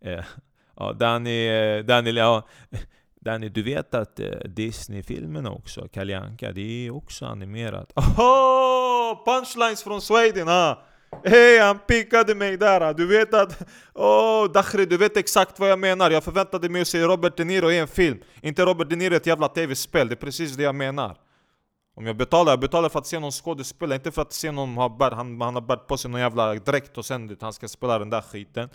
eh 0.00 0.24
ja, 0.76 0.92
Danny, 0.92 1.46
eh, 1.48 1.84
Danny, 1.84 2.10
ja, 2.10 2.48
Danny, 3.20 3.48
du 3.48 3.62
vet 3.62 3.94
att 3.94 4.20
eh, 4.20 4.30
Disney-filmerna 4.44 5.50
också, 5.50 5.88
Kalle 5.92 6.18
Anka, 6.18 6.52
det 6.52 6.86
är 6.86 6.90
också 6.90 7.26
animerat. 7.26 7.92
Oh, 8.18 9.24
punchlines 9.24 9.82
från 9.82 10.00
Sweden! 10.00 10.48
Ah. 10.48 10.82
Hej, 11.24 11.58
han 11.58 11.78
pickade 11.78 12.34
mig 12.34 12.56
där! 12.56 12.94
Du 12.94 13.06
vet 13.06 13.34
att... 13.34 13.68
Åh, 13.94 14.44
oh, 14.44 14.52
Dakhri, 14.52 14.86
du 14.86 14.96
vet 14.96 15.16
exakt 15.16 15.58
vad 15.58 15.70
jag 15.70 15.78
menar. 15.78 16.10
Jag 16.10 16.24
förväntade 16.24 16.68
mig 16.68 16.82
att 16.82 16.88
se 16.88 17.02
Robert 17.02 17.36
De 17.36 17.44
Niro 17.44 17.70
i 17.70 17.78
en 17.78 17.88
film. 17.88 18.18
Inte 18.42 18.64
Robert 18.64 18.88
De 18.90 18.96
Niro 18.96 19.14
i 19.14 19.16
ett 19.16 19.26
jävla 19.26 19.48
tv-spel. 19.48 20.08
Det 20.08 20.14
är 20.14 20.16
precis 20.16 20.56
det 20.56 20.62
jag 20.62 20.74
menar. 20.74 21.16
Om 21.98 22.06
jag 22.06 22.16
betalar, 22.16 22.52
jag 22.52 22.60
betalar 22.60 22.88
för 22.88 22.98
att 22.98 23.06
se 23.06 23.18
någon 23.18 23.32
skådespelare, 23.32 23.96
inte 23.96 24.10
för 24.10 24.22
att 24.22 24.32
se 24.32 24.50
någon 24.50 24.76
ha 24.76 24.88
bär, 24.88 25.10
han, 25.10 25.40
han 25.40 25.54
har 25.54 25.62
bärt 25.62 25.86
på 25.86 25.96
sig 25.96 26.10
någon 26.10 26.20
jävla 26.20 26.54
dräkt 26.54 26.98
och 26.98 27.04
sen 27.04 27.36
han 27.40 27.52
ska 27.52 27.68
spela 27.68 27.98
den 27.98 28.10
där 28.10 28.20
skiten. 28.20 28.68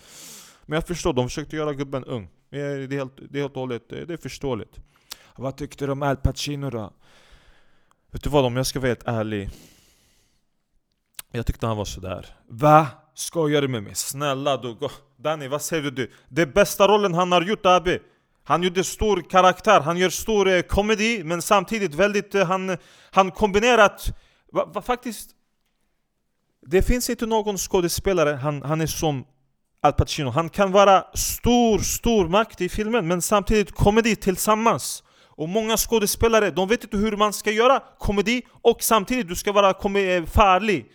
Men 0.65 0.75
jag 0.75 0.87
förstår, 0.87 1.13
de 1.13 1.29
försökte 1.29 1.55
göra 1.55 1.73
gubben 1.73 2.03
ung. 2.03 2.29
Det 2.49 2.59
är 2.59 2.87
det 2.87 2.95
är 2.95 2.97
helt, 2.97 3.13
det 3.29 3.37
är 3.37 3.41
helt 3.41 3.53
och 3.53 3.61
hållet, 3.61 3.89
det 3.89 4.13
är 4.13 4.17
förståeligt. 4.17 4.79
Vad 5.35 5.57
tyckte 5.57 5.85
du 5.85 5.91
om 5.91 6.03
Al 6.03 6.17
Pacino 6.17 6.69
då? 6.69 6.93
Vet 8.11 8.23
du 8.23 8.29
vad, 8.29 8.45
om 8.45 8.55
jag 8.55 8.65
ska 8.65 8.79
vara 8.79 8.87
helt 8.87 9.07
ärlig. 9.07 9.49
Jag 11.35 11.45
tyckte 11.45 11.67
han 11.67 11.77
var 11.77 11.85
sådär. 11.85 12.25
Va? 12.49 12.87
Skojar 13.15 13.61
du 13.61 13.67
med 13.67 13.83
mig? 13.83 13.95
Snälla 13.95 14.57
du, 14.57 14.73
gå- 14.73 14.89
Danny 15.17 15.47
vad 15.47 15.61
säger 15.61 15.91
du? 15.91 16.11
Det 16.29 16.41
är 16.41 16.45
bästa 16.45 16.87
rollen 16.87 17.13
han 17.13 17.31
har 17.31 17.41
gjort 17.41 17.65
Abi. 17.65 17.99
Han 18.43 18.63
gjorde 18.63 18.83
stor 18.83 19.21
karaktär, 19.29 19.79
han 19.81 19.97
gör 19.97 20.09
stor 20.09 20.47
eh, 20.47 20.61
komedi 20.61 21.23
men 21.23 21.41
samtidigt 21.41 21.95
väldigt, 21.95 22.35
eh, 22.35 22.45
han, 22.45 22.77
han 23.11 23.31
kombinerat, 23.31 24.07
va, 24.51 24.65
va, 24.73 24.81
faktiskt 24.81 25.29
Det 26.67 26.81
finns 26.81 27.09
inte 27.09 27.25
någon 27.25 27.57
skådespelare, 27.57 28.29
han, 28.29 28.61
han 28.61 28.81
är 28.81 28.87
som 28.87 29.25
Al 29.81 29.93
Pacino. 29.93 30.29
Han 30.29 30.49
kan 30.49 30.71
vara 30.71 31.05
stor, 31.13 31.79
stor 31.79 32.27
makt 32.29 32.61
i 32.61 32.69
filmen, 32.69 33.07
men 33.07 33.21
samtidigt 33.21 33.71
komedi 33.71 34.15
tillsammans. 34.15 35.03
Och 35.35 35.49
många 35.49 35.77
skådespelare, 35.77 36.51
de 36.51 36.67
vet 36.67 36.83
inte 36.83 36.97
hur 36.97 37.17
man 37.17 37.33
ska 37.33 37.51
göra 37.51 37.83
komedi 37.99 38.41
och 38.61 38.83
samtidigt 38.83 39.27
du 39.27 39.35
ska 39.35 39.51
vara 39.51 39.69
eh, 39.69 40.25
farlig. 40.25 40.85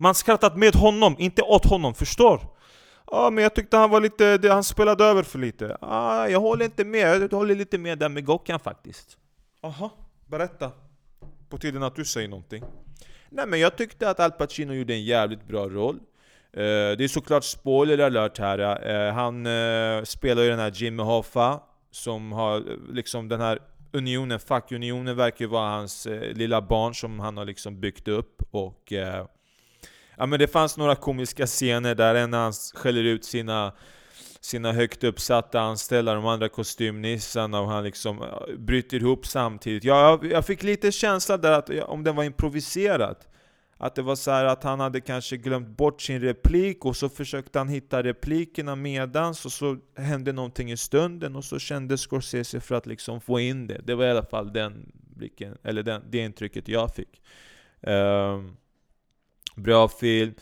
Man 0.00 0.14
skrattat 0.14 0.56
med 0.56 0.74
honom, 0.74 1.16
inte 1.18 1.42
åt 1.42 1.64
honom, 1.64 1.94
förstår? 1.94 2.40
Ja, 3.10 3.30
men 3.30 3.42
jag 3.42 3.54
tyckte 3.54 3.76
han 3.76 3.90
var 3.90 4.00
lite, 4.00 4.48
han 4.50 4.64
spelade 4.64 5.04
över 5.04 5.22
för 5.22 5.38
lite. 5.38 5.76
Ah, 5.80 6.26
jag 6.26 6.40
håller 6.40 6.64
inte 6.64 6.84
med, 6.84 7.22
jag 7.22 7.32
håller 7.32 7.54
lite 7.54 7.78
med 7.78 7.98
där 7.98 8.08
med 8.08 8.24
Gokhan 8.24 8.60
faktiskt. 8.60 9.18
Aha, 9.62 9.90
berätta. 10.26 10.70
På 11.48 11.58
tiden 11.58 11.82
att 11.82 11.96
du 11.96 12.04
säger 12.04 12.28
någonting. 12.28 12.64
Nej 13.30 13.46
men 13.46 13.60
jag 13.60 13.76
tyckte 13.76 14.10
att 14.10 14.20
Al 14.20 14.30
Pacino 14.30 14.72
gjorde 14.72 14.94
en 14.94 15.04
jävligt 15.04 15.48
bra 15.48 15.68
roll. 15.68 15.96
Uh, 16.56 16.62
det 16.96 17.04
är 17.04 17.08
såklart 17.08 17.44
spoiler 17.44 17.98
alert 17.98 18.38
här. 18.38 18.58
Uh, 18.58 19.14
han 19.14 19.46
uh, 19.46 20.04
spelar 20.04 20.42
ju 20.42 20.48
den 20.50 20.58
här 20.58 20.72
Jimmy 20.74 21.02
Hoffa, 21.02 21.60
som 21.90 22.32
har 22.32 22.64
liksom 22.92 23.28
den 23.28 23.40
här 23.40 23.58
unionen, 23.92 24.40
fackunionen 24.40 25.16
verkar 25.16 25.44
ju 25.44 25.48
vara 25.48 25.70
hans 25.70 26.06
lilla 26.32 26.62
barn 26.62 26.94
som 26.94 27.20
han 27.20 27.36
har 27.36 27.44
liksom 27.44 27.80
byggt 27.80 28.08
upp. 28.08 28.42
Och 28.50 28.92
Ja 30.18 30.26
men 30.26 30.38
det 30.38 30.48
fanns 30.48 30.76
några 30.76 30.94
komiska 30.94 31.46
scener 31.46 31.94
där 31.94 32.14
en 32.14 32.32
han 32.32 32.52
skäller 32.52 33.04
ut 33.04 33.24
sina 33.24 33.72
sina 34.40 34.72
högt 34.72 35.04
uppsatta 35.04 35.60
anställda, 35.60 36.14
de 36.14 36.26
andra 36.26 36.48
kostymnissarna 36.48 37.60
och 37.60 37.68
han 37.68 37.84
liksom 37.84 38.24
bryter 38.58 38.96
ihop 38.96 39.26
samtidigt. 39.26 39.84
Jag, 39.84 40.24
jag, 40.24 40.46
fick 40.46 40.62
lite 40.62 40.92
känsla 40.92 41.36
där 41.36 41.52
att 41.52 41.70
om 41.70 42.04
den 42.04 42.16
var 42.16 42.24
improviserat, 42.24 43.28
Att 43.76 43.94
det 43.94 44.02
var 44.02 44.16
så 44.16 44.30
att 44.30 44.64
han 44.64 44.80
hade 44.80 45.00
kanske 45.00 45.36
glömt 45.36 45.68
bort 45.68 46.02
sin 46.02 46.20
replik 46.20 46.84
och 46.84 46.96
så 46.96 47.08
försökte 47.08 47.58
han 47.58 47.68
hitta 47.68 48.02
replikerna 48.02 48.76
medans 48.76 49.44
och 49.44 49.52
så 49.52 49.76
hände 49.96 50.32
någonting 50.32 50.70
i 50.70 50.76
stunden 50.76 51.36
och 51.36 51.44
så 51.44 51.58
kände 51.58 51.98
Scorsese 51.98 52.60
för 52.60 52.74
att 52.74 52.86
liksom 52.86 53.20
få 53.20 53.40
in 53.40 53.66
det. 53.66 53.80
Det 53.84 53.94
var 53.94 54.04
i 54.04 54.10
alla 54.10 54.24
fall 54.24 54.52
den 54.52 54.92
blicken, 55.16 55.58
eller 55.62 55.82
den, 55.82 56.02
det 56.10 56.18
intrycket 56.18 56.68
jag 56.68 56.94
fick. 56.94 57.22
Um, 57.80 58.56
Bra 59.58 59.88
film. 59.88 60.34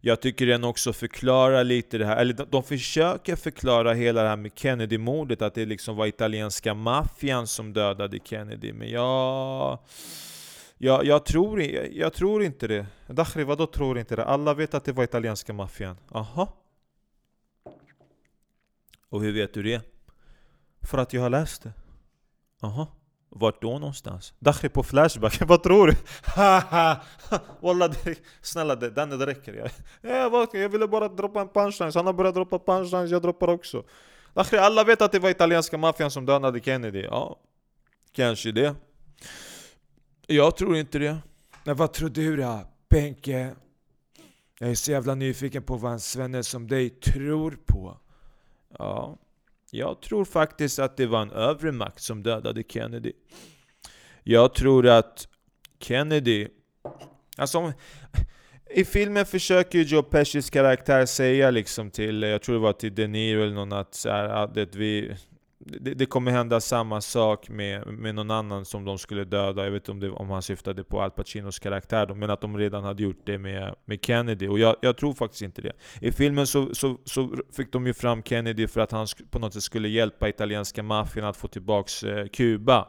Jag 0.00 0.20
tycker 0.20 0.46
den 0.46 0.64
också 0.64 0.92
förklarar 0.92 1.64
lite 1.64 1.98
det 1.98 2.06
här, 2.06 2.16
eller 2.16 2.46
de 2.50 2.62
försöker 2.62 3.36
förklara 3.36 3.92
hela 3.92 4.22
det 4.22 4.28
här 4.28 4.36
med 4.36 4.52
Kennedy-mordet, 4.54 5.42
att 5.42 5.54
det 5.54 5.66
liksom 5.66 5.96
var 5.96 6.06
italienska 6.06 6.74
maffian 6.74 7.46
som 7.46 7.72
dödade 7.72 8.18
Kennedy, 8.24 8.72
men 8.72 8.90
jag... 8.90 9.78
Jag, 10.82 11.04
jag, 11.04 11.24
tror, 11.24 11.62
jag 11.92 12.12
tror 12.12 12.42
inte 12.42 12.68
det. 12.68 12.86
Dakhri, 13.06 13.44
vadå 13.44 13.66
tror 13.66 13.98
inte 13.98 14.16
det? 14.16 14.24
Alla 14.24 14.54
vet 14.54 14.74
att 14.74 14.84
det 14.84 14.92
var 14.92 15.04
italienska 15.04 15.52
maffian. 15.52 15.96
Aha. 16.10 16.56
Och 19.08 19.22
hur 19.22 19.32
vet 19.32 19.54
du 19.54 19.62
det? 19.62 19.82
För 20.82 20.98
att 20.98 21.12
jag 21.12 21.22
har 21.22 21.30
läst 21.30 21.62
det. 21.62 21.72
Aha. 22.60 22.99
Vart 23.30 23.62
då 23.62 23.78
någonstans? 23.78 24.34
Dakhri 24.38 24.68
på 24.68 24.82
Flashback, 24.82 25.40
vad 25.46 25.62
tror 25.62 25.86
du? 25.86 25.94
Haha! 26.22 27.00
Walla, 27.60 27.94
snälla 28.42 28.76
det, 28.76 28.90
den 28.90 29.10
det 29.10 29.26
räcker 29.26 29.54
jag. 29.54 29.70
Ja, 30.00 30.46
jag 30.52 30.68
ville 30.68 30.88
bara 30.88 31.08
droppa 31.08 31.40
en 31.40 31.48
punchline, 31.48 31.92
han 31.94 32.06
har 32.06 32.12
börjat 32.12 32.34
droppa 32.34 32.58
punchlines, 32.58 33.10
jag 33.10 33.22
droppar 33.22 33.48
också. 33.48 33.84
Dakhri, 34.34 34.58
alla 34.58 34.84
vet 34.84 35.02
att 35.02 35.12
det 35.12 35.18
var 35.18 35.30
italienska 35.30 35.78
maffian 35.78 36.10
som 36.10 36.26
dödade 36.26 36.60
Kennedy. 36.60 37.02
Ja, 37.02 37.40
kanske 38.12 38.52
det. 38.52 38.74
Jag 40.26 40.56
tror 40.56 40.76
inte 40.76 40.98
det. 40.98 41.16
Men 41.64 41.76
vad 41.76 41.92
tror 41.92 42.08
du 42.08 42.36
då, 42.36 42.60
Benke? 42.88 43.54
Jag 44.58 44.70
är 44.70 44.74
så 44.74 44.90
jävla 44.90 45.14
nyfiken 45.14 45.62
på 45.62 45.76
vad 45.76 45.92
en 45.92 46.00
svenne 46.00 46.42
som 46.42 46.68
dig 46.68 46.90
tror 46.90 47.58
på. 47.66 47.98
Ja, 48.78 49.18
jag 49.70 50.02
tror 50.02 50.24
faktiskt 50.24 50.78
att 50.78 50.96
det 50.96 51.06
var 51.06 51.22
en 51.22 51.32
övre 51.32 51.72
makt 51.72 52.02
som 52.02 52.22
dödade 52.22 52.62
Kennedy. 52.68 53.12
Jag 54.22 54.54
tror 54.54 54.86
att 54.86 55.28
Kennedy... 55.80 56.48
Alltså, 57.36 57.72
i 58.70 58.84
filmen 58.84 59.26
försöker 59.26 59.78
ju 59.78 59.84
Joe 59.84 60.02
Pescis 60.02 60.50
karaktär 60.50 61.06
säga 61.06 61.50
liksom 61.50 61.90
till, 61.90 62.22
jag 62.22 62.42
tror 62.42 62.54
det 62.54 62.60
var 62.60 62.72
till 62.72 62.94
De 62.94 63.06
Niro 63.06 63.42
eller 63.42 63.54
någon 63.54 63.72
att, 63.72 63.94
så 63.94 64.10
här, 64.10 64.24
att 64.24 64.74
vi, 64.74 65.16
det, 65.62 65.94
det, 65.94 66.06
kommer 66.06 66.30
hända 66.30 66.60
samma 66.60 67.00
sak 67.00 67.48
med, 67.48 67.86
med 67.86 68.14
någon 68.14 68.30
annan 68.30 68.64
som 68.64 68.84
de 68.84 68.98
skulle 68.98 69.24
döda. 69.24 69.64
Jag 69.64 69.70
vet 69.70 69.82
inte 69.82 69.90
om, 69.90 70.00
det, 70.00 70.10
om 70.10 70.30
han 70.30 70.42
syftade 70.42 70.84
på 70.84 71.02
Al 71.02 71.10
Pacinos 71.10 71.58
karaktär 71.58 72.06
då, 72.06 72.14
men 72.14 72.30
att 72.30 72.40
de 72.40 72.58
redan 72.58 72.84
hade 72.84 73.02
gjort 73.02 73.20
det 73.24 73.38
med, 73.38 73.74
med 73.84 74.04
Kennedy. 74.04 74.48
Och 74.48 74.58
jag, 74.58 74.76
jag 74.80 74.96
tror 74.96 75.14
faktiskt 75.14 75.42
inte 75.42 75.62
det. 75.62 75.72
I 76.00 76.12
filmen 76.12 76.46
så, 76.46 76.74
så, 76.74 76.96
så, 77.04 77.36
fick 77.56 77.72
de 77.72 77.86
ju 77.86 77.94
fram 77.94 78.22
Kennedy 78.22 78.66
för 78.66 78.80
att 78.80 78.92
han 78.92 79.06
på 79.30 79.38
något 79.38 79.54
sätt 79.54 79.62
skulle 79.62 79.88
hjälpa 79.88 80.28
italienska 80.28 80.82
maffian 80.82 81.26
att 81.26 81.36
få 81.36 81.48
tillbaks 81.48 82.02
eh, 82.02 82.26
Kuba. 82.26 82.88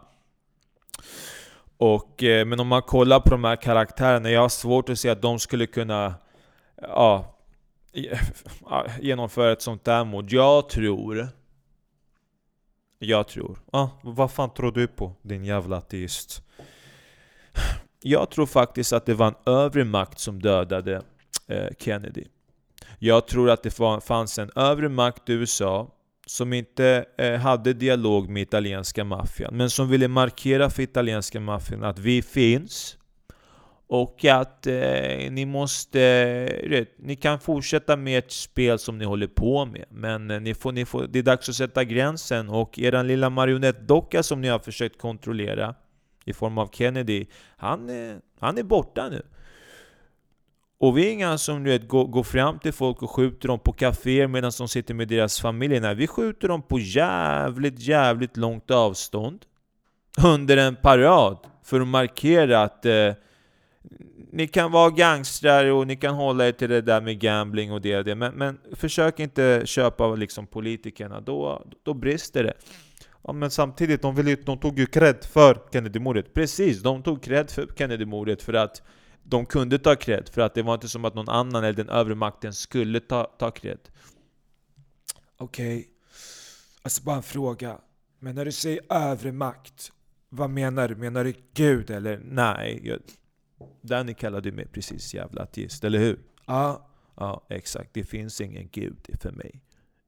Och, 1.77 2.23
eh, 2.23 2.45
men 2.45 2.59
om 2.59 2.67
man 2.67 2.81
kollar 2.81 3.19
på 3.19 3.29
de 3.29 3.43
här 3.43 3.55
karaktärerna, 3.55 4.31
jag 4.31 4.41
har 4.41 4.49
svårt 4.49 4.89
att 4.89 4.99
se 4.99 5.09
att 5.09 5.21
de 5.21 5.39
skulle 5.39 5.65
kunna 5.65 6.13
ja, 6.81 7.37
genomföra 8.99 9.51
ett 9.51 9.61
sånt 9.61 9.83
där 9.83 10.03
mord. 10.03 10.31
Jag 10.31 10.69
tror 10.69 11.27
jag 13.03 13.27
tror. 13.27 13.59
Ah, 13.71 13.89
vad 14.03 14.31
fan 14.31 14.53
tror 14.53 14.71
du 14.71 14.87
på 14.87 15.13
din 15.21 15.45
jävla 15.45 15.77
ateist? 15.77 16.43
Jag 18.01 18.29
tror 18.29 18.45
faktiskt 18.45 18.93
att 18.93 19.05
det 19.05 19.13
var 19.13 19.27
en 19.27 19.53
övre 19.53 19.83
makt 19.83 20.19
som 20.19 20.41
dödade 20.41 21.01
eh, 21.47 21.67
Kennedy. 21.79 22.23
Jag 22.99 23.27
tror 23.27 23.49
att 23.49 23.63
det 23.63 23.71
fanns 24.03 24.39
en 24.39 24.51
övre 24.55 24.89
makt 24.89 25.29
i 25.29 25.33
USA 25.33 25.91
som 26.25 26.53
inte 26.53 27.05
eh, 27.17 27.33
hade 27.33 27.73
dialog 27.73 28.29
med 28.29 28.41
italienska 28.41 29.03
maffian, 29.03 29.57
men 29.57 29.69
som 29.69 29.89
ville 29.89 30.07
markera 30.07 30.69
för 30.69 30.83
italienska 30.83 31.39
maffian 31.39 31.83
att 31.83 31.99
vi 31.99 32.21
finns, 32.21 32.97
och 33.91 34.25
att 34.25 34.67
eh, 34.67 35.31
ni 35.31 35.45
måste... 35.45 36.01
Eh, 36.01 36.69
vet, 36.69 36.89
ni 36.97 37.15
kan 37.15 37.39
fortsätta 37.39 37.95
med 37.95 38.19
ett 38.19 38.31
spel 38.31 38.79
som 38.79 38.97
ni 38.97 39.05
håller 39.05 39.27
på 39.27 39.65
med, 39.65 39.85
men 39.89 40.31
eh, 40.31 40.41
ni 40.41 40.53
får, 40.53 40.71
ni 40.71 40.85
får, 40.85 41.07
det 41.07 41.19
är 41.19 41.23
dags 41.23 41.49
att 41.49 41.55
sätta 41.55 41.83
gränsen. 41.83 42.49
Och 42.49 42.79
er 42.79 43.03
lilla 43.03 43.29
marionettdocka 43.29 44.23
som 44.23 44.41
ni 44.41 44.47
har 44.47 44.59
försökt 44.59 44.97
kontrollera 44.97 45.75
i 46.25 46.33
form 46.33 46.57
av 46.57 46.69
Kennedy, 46.73 47.25
han, 47.57 47.89
eh, 47.89 48.15
han 48.39 48.57
är 48.57 48.63
borta 48.63 49.09
nu. 49.09 49.21
Och 50.79 50.97
vi 50.97 51.07
är 51.07 51.11
inga 51.11 51.37
som 51.37 51.63
du 51.63 51.71
vet, 51.71 51.87
går, 51.87 52.05
går 52.05 52.23
fram 52.23 52.59
till 52.59 52.73
folk 52.73 53.01
och 53.03 53.11
skjuter 53.11 53.47
dem 53.47 53.59
på 53.59 53.73
kaféer 53.73 54.27
medan 54.27 54.51
de 54.57 54.67
sitter 54.67 54.93
med 54.93 55.07
deras 55.07 55.41
familjer. 55.41 55.81
Nej, 55.81 55.95
vi 55.95 56.07
skjuter 56.07 56.47
dem 56.47 56.61
på 56.61 56.79
jävligt, 56.79 57.79
jävligt 57.79 58.37
långt 58.37 58.71
avstånd. 58.71 59.45
Under 60.23 60.57
en 60.57 60.75
parad. 60.75 61.37
För 61.63 61.81
att 61.81 61.87
markera 61.87 62.61
att 62.61 62.85
eh, 62.85 63.13
ni 64.31 64.47
kan 64.47 64.71
vara 64.71 64.89
gangstrar 64.89 65.65
och 65.65 65.87
ni 65.87 65.95
kan 65.95 66.15
hålla 66.15 66.47
er 66.47 66.51
till 66.51 66.69
det 66.69 66.81
där 66.81 67.01
med 67.01 67.19
gambling 67.19 67.71
och 67.71 67.81
det 67.81 67.97
och 67.97 68.03
det, 68.03 68.15
men, 68.15 68.33
men 68.33 68.59
försök 68.75 69.19
inte 69.19 69.61
köpa 69.65 70.15
liksom 70.15 70.47
politikerna, 70.47 71.21
då, 71.21 71.67
då 71.83 71.93
brister 71.93 72.43
det. 72.43 72.53
Ja, 73.23 73.33
men 73.33 73.51
samtidigt, 73.51 74.01
de, 74.01 74.15
vill 74.15 74.43
de 74.45 74.57
tog 74.57 74.79
ju 74.79 74.85
cred 74.85 75.25
för 75.25 75.57
Kennedy-mordet. 75.71 76.33
Precis, 76.33 76.81
de 76.81 77.03
tog 77.03 77.23
cred 77.23 77.51
för 77.51 77.67
Kennedy-mordet 77.77 78.41
för 78.41 78.53
att 78.53 78.81
de 79.23 79.45
kunde 79.45 79.79
ta 79.79 79.95
cred, 79.95 80.29
för 80.29 80.41
att 80.41 80.53
det 80.53 80.61
var 80.61 80.73
inte 80.73 80.89
som 80.89 81.05
att 81.05 81.15
någon 81.15 81.29
annan 81.29 81.63
eller 81.63 81.73
den 81.73 81.89
övre 81.89 82.15
makten 82.15 82.53
skulle 82.53 82.99
ta, 82.99 83.23
ta 83.23 83.51
cred. 83.51 83.79
Okej, 85.37 85.77
okay. 85.77 85.85
alltså 86.81 87.03
bara 87.03 87.15
en 87.15 87.23
fråga. 87.23 87.77
Men 88.19 88.35
när 88.35 88.45
du 88.45 88.51
säger 88.51 88.81
övre 88.89 89.31
makt, 89.31 89.91
vad 90.29 90.49
menar 90.49 90.87
du? 90.87 90.95
Menar 90.95 91.23
du 91.23 91.33
Gud 91.53 91.89
eller? 91.89 92.19
Nej, 92.23 92.81
jag, 92.83 92.99
Danny 93.81 94.13
kallade 94.13 94.51
mig 94.51 94.67
precis 94.67 95.13
jävla 95.13 95.41
ateist, 95.41 95.83
eller 95.83 95.99
hur? 95.99 96.19
Ja. 96.45 96.87
Ja, 97.15 97.45
exakt. 97.49 97.89
Det 97.93 98.03
finns 98.03 98.41
ingen 98.41 98.69
gud 98.71 99.09
för 99.21 99.31
mig. 99.31 99.61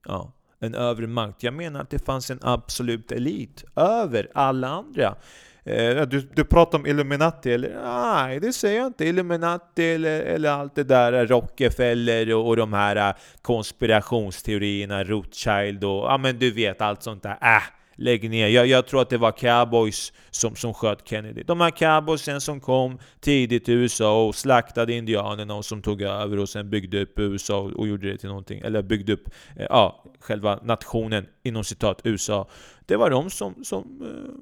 Ja. 0.06 0.32
En 0.58 0.74
övre 0.74 1.06
makt. 1.06 1.42
Jag 1.42 1.54
menar 1.54 1.80
att 1.80 1.90
det 1.90 2.04
fanns 2.04 2.30
en 2.30 2.38
absolut 2.42 3.12
elit 3.12 3.64
över 3.76 4.28
alla 4.34 4.68
andra. 4.68 5.16
Eh, 5.64 6.02
du, 6.02 6.20
du 6.20 6.44
pratar 6.44 6.78
om 6.78 6.86
Illuminati, 6.86 7.52
eller? 7.52 7.82
Nej, 7.84 8.40
det 8.40 8.52
säger 8.52 8.78
jag 8.78 8.86
inte. 8.86 9.04
Illuminati 9.04 9.94
eller, 9.94 10.20
eller 10.20 10.50
allt 10.50 10.74
det 10.74 10.84
där, 10.84 11.26
Rockefeller 11.26 12.34
och, 12.34 12.48
och 12.48 12.56
de 12.56 12.72
här 12.72 13.08
uh, 13.08 13.16
konspirationsteorierna, 13.42 15.04
Rothschild 15.04 15.84
och 15.84 16.04
ja 16.04 16.18
men 16.18 16.38
du 16.38 16.50
vet 16.50 16.80
allt 16.80 17.02
sånt 17.02 17.22
där. 17.22 17.38
Äh, 17.42 17.62
lägg 17.96 18.30
ner. 18.30 18.48
Jag, 18.48 18.66
jag, 18.66 18.86
tror 18.86 19.02
att 19.02 19.10
det 19.10 19.18
var 19.18 19.32
cowboys 19.32 20.12
som, 20.30 20.56
som 20.56 20.74
sköt 20.74 21.08
Kennedy. 21.08 21.42
De 21.42 21.60
här 21.60 21.70
cowboysen 21.70 22.40
som 22.40 22.60
kom 22.60 22.98
tidigt 23.20 23.64
till 23.64 23.74
USA 23.74 24.26
och 24.26 24.34
slaktade 24.34 24.92
indianerna 24.92 25.54
och 25.54 25.64
som 25.64 25.82
tog 25.82 26.02
över 26.02 26.38
och 26.38 26.48
sen 26.48 26.70
byggde 26.70 27.02
upp 27.02 27.18
USA 27.18 27.58
och, 27.58 27.72
och 27.72 27.88
gjorde 27.88 28.10
det 28.10 28.18
till 28.18 28.28
någonting. 28.28 28.60
Eller 28.60 28.82
byggde 28.82 29.12
upp, 29.12 29.28
eh, 29.56 29.66
ja, 29.70 30.04
själva 30.20 30.60
nationen 30.62 31.26
inom 31.42 31.64
citat 31.64 32.00
USA. 32.04 32.48
Det 32.86 32.96
var 32.96 33.10
de 33.10 33.30
som, 33.30 33.64
som 33.64 34.02
eh, 34.02 34.32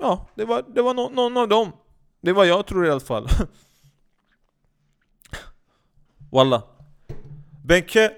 ja, 0.00 0.28
det 0.34 0.44
var, 0.44 0.64
det 0.74 0.82
var 0.82 0.94
no, 0.94 1.10
någon 1.14 1.36
av 1.36 1.48
dem. 1.48 1.72
Det 2.20 2.32
var 2.32 2.44
jag 2.44 2.66
tror 2.66 2.86
i 2.86 2.90
alla 2.90 3.00
fall. 3.00 3.28
Walla. 6.32 6.62
Benke... 7.64 8.10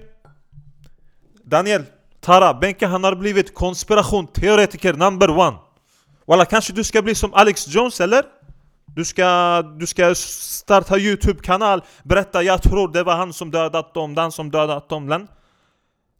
Daniel, 1.45 1.83
Tara, 2.23 2.53
Benke 2.53 2.87
han 2.87 3.03
har 3.03 3.15
blivit 3.15 3.53
konspirationsteoretiker 3.53 4.93
number 4.93 5.29
one. 5.29 5.57
Walla, 6.27 6.45
kanske 6.45 6.73
du 6.73 6.83
ska 6.83 7.01
bli 7.01 7.15
som 7.15 7.33
Alex 7.33 7.67
Jones 7.67 8.01
eller? 8.01 8.23
Du 8.95 9.05
ska, 9.05 9.61
du 9.61 9.87
ska 9.87 10.15
starta 10.15 10.97
youtube-kanal, 10.97 11.81
berätta 12.03 12.43
jag 12.43 12.61
tror 12.61 12.87
det 12.87 13.03
var 13.03 13.15
han 13.15 13.33
som 13.33 13.51
dödat 13.51 13.93
dem, 13.93 14.15
den 14.15 14.31
som 14.31 14.51
dödat 14.51 14.89
dem, 14.89 15.07
den. 15.07 15.27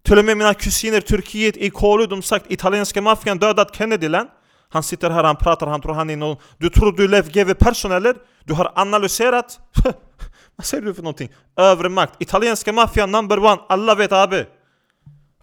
Till 0.04 0.18
och 0.18 0.26
med 0.26 0.38
mina 0.38 0.54
kusiner 0.54 0.98
i 0.98 1.02
Turkiet 1.02 1.58
i 1.58 1.70
Kolu, 1.70 2.06
de 2.06 2.22
sagt 2.22 2.52
italienska 2.52 3.02
maffian 3.02 3.38
dödat 3.38 3.76
Kennedy, 3.76 4.08
den. 4.08 4.28
Han 4.70 4.84
sitter 4.84 5.10
här, 5.10 5.24
han 5.24 5.36
pratar, 5.36 5.68
han 5.68 5.82
tror 5.82 5.94
han 5.94 6.10
är 6.10 6.18
någon... 6.18 6.38
Du 6.58 6.70
tror 6.70 6.92
du 6.92 7.04
är 7.04 7.08
Lev 7.08 7.32
GW 7.32 7.54
Persson 7.54 7.92
eller? 7.92 8.16
Du 8.44 8.54
har 8.54 8.72
analyserat? 8.76 9.60
Vad 10.56 10.66
säger 10.66 10.84
du 10.84 10.94
för 10.94 11.02
någonting? 11.02 11.30
Övre 11.58 11.90
makt, 11.90 12.22
italienska 12.22 12.74
maffian 12.74 13.12
number 13.12 13.40
one, 13.40 13.62
alla 13.70 13.96
vet 13.96 14.12
AB! 14.12 14.34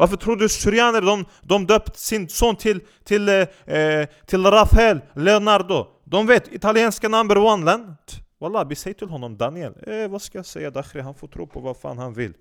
Varför 0.00 0.16
tror 0.16 0.36
du 0.36 0.48
syrianer 0.48 1.00
de, 1.00 1.24
de 1.42 1.66
döpt 1.66 1.96
sin 1.96 2.28
son 2.28 2.56
till, 2.56 2.80
till, 3.04 3.28
eh, 3.28 3.76
eh, 3.76 4.08
till 4.26 4.46
Rafael 4.46 5.00
Leonardo? 5.14 5.86
De 6.04 6.26
vet 6.26 6.52
italienska 6.52 7.08
number 7.08 7.38
one 7.38 7.64
land. 7.64 7.96
Wallah, 8.38 8.68
vi 8.68 8.74
säger 8.74 8.94
till 8.94 9.08
honom 9.08 9.36
Daniel, 9.36 9.74
eh, 9.86 10.08
vad 10.08 10.22
ska 10.22 10.38
jag 10.38 10.46
säga 10.46 10.70
Dakhri? 10.70 11.00
Han 11.00 11.14
får 11.14 11.28
tro 11.28 11.46
på 11.46 11.60
vad 11.60 11.76
fan 11.76 11.98
han 11.98 12.14
vill. 12.14 12.32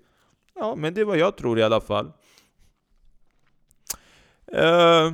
Ja, 0.54 0.74
men 0.74 0.94
det 0.94 1.00
är 1.00 1.04
vad 1.04 1.18
jag 1.18 1.36
tror 1.36 1.58
i 1.58 1.62
alla 1.62 1.80
fall. 1.80 2.12
Eh, 4.52 5.12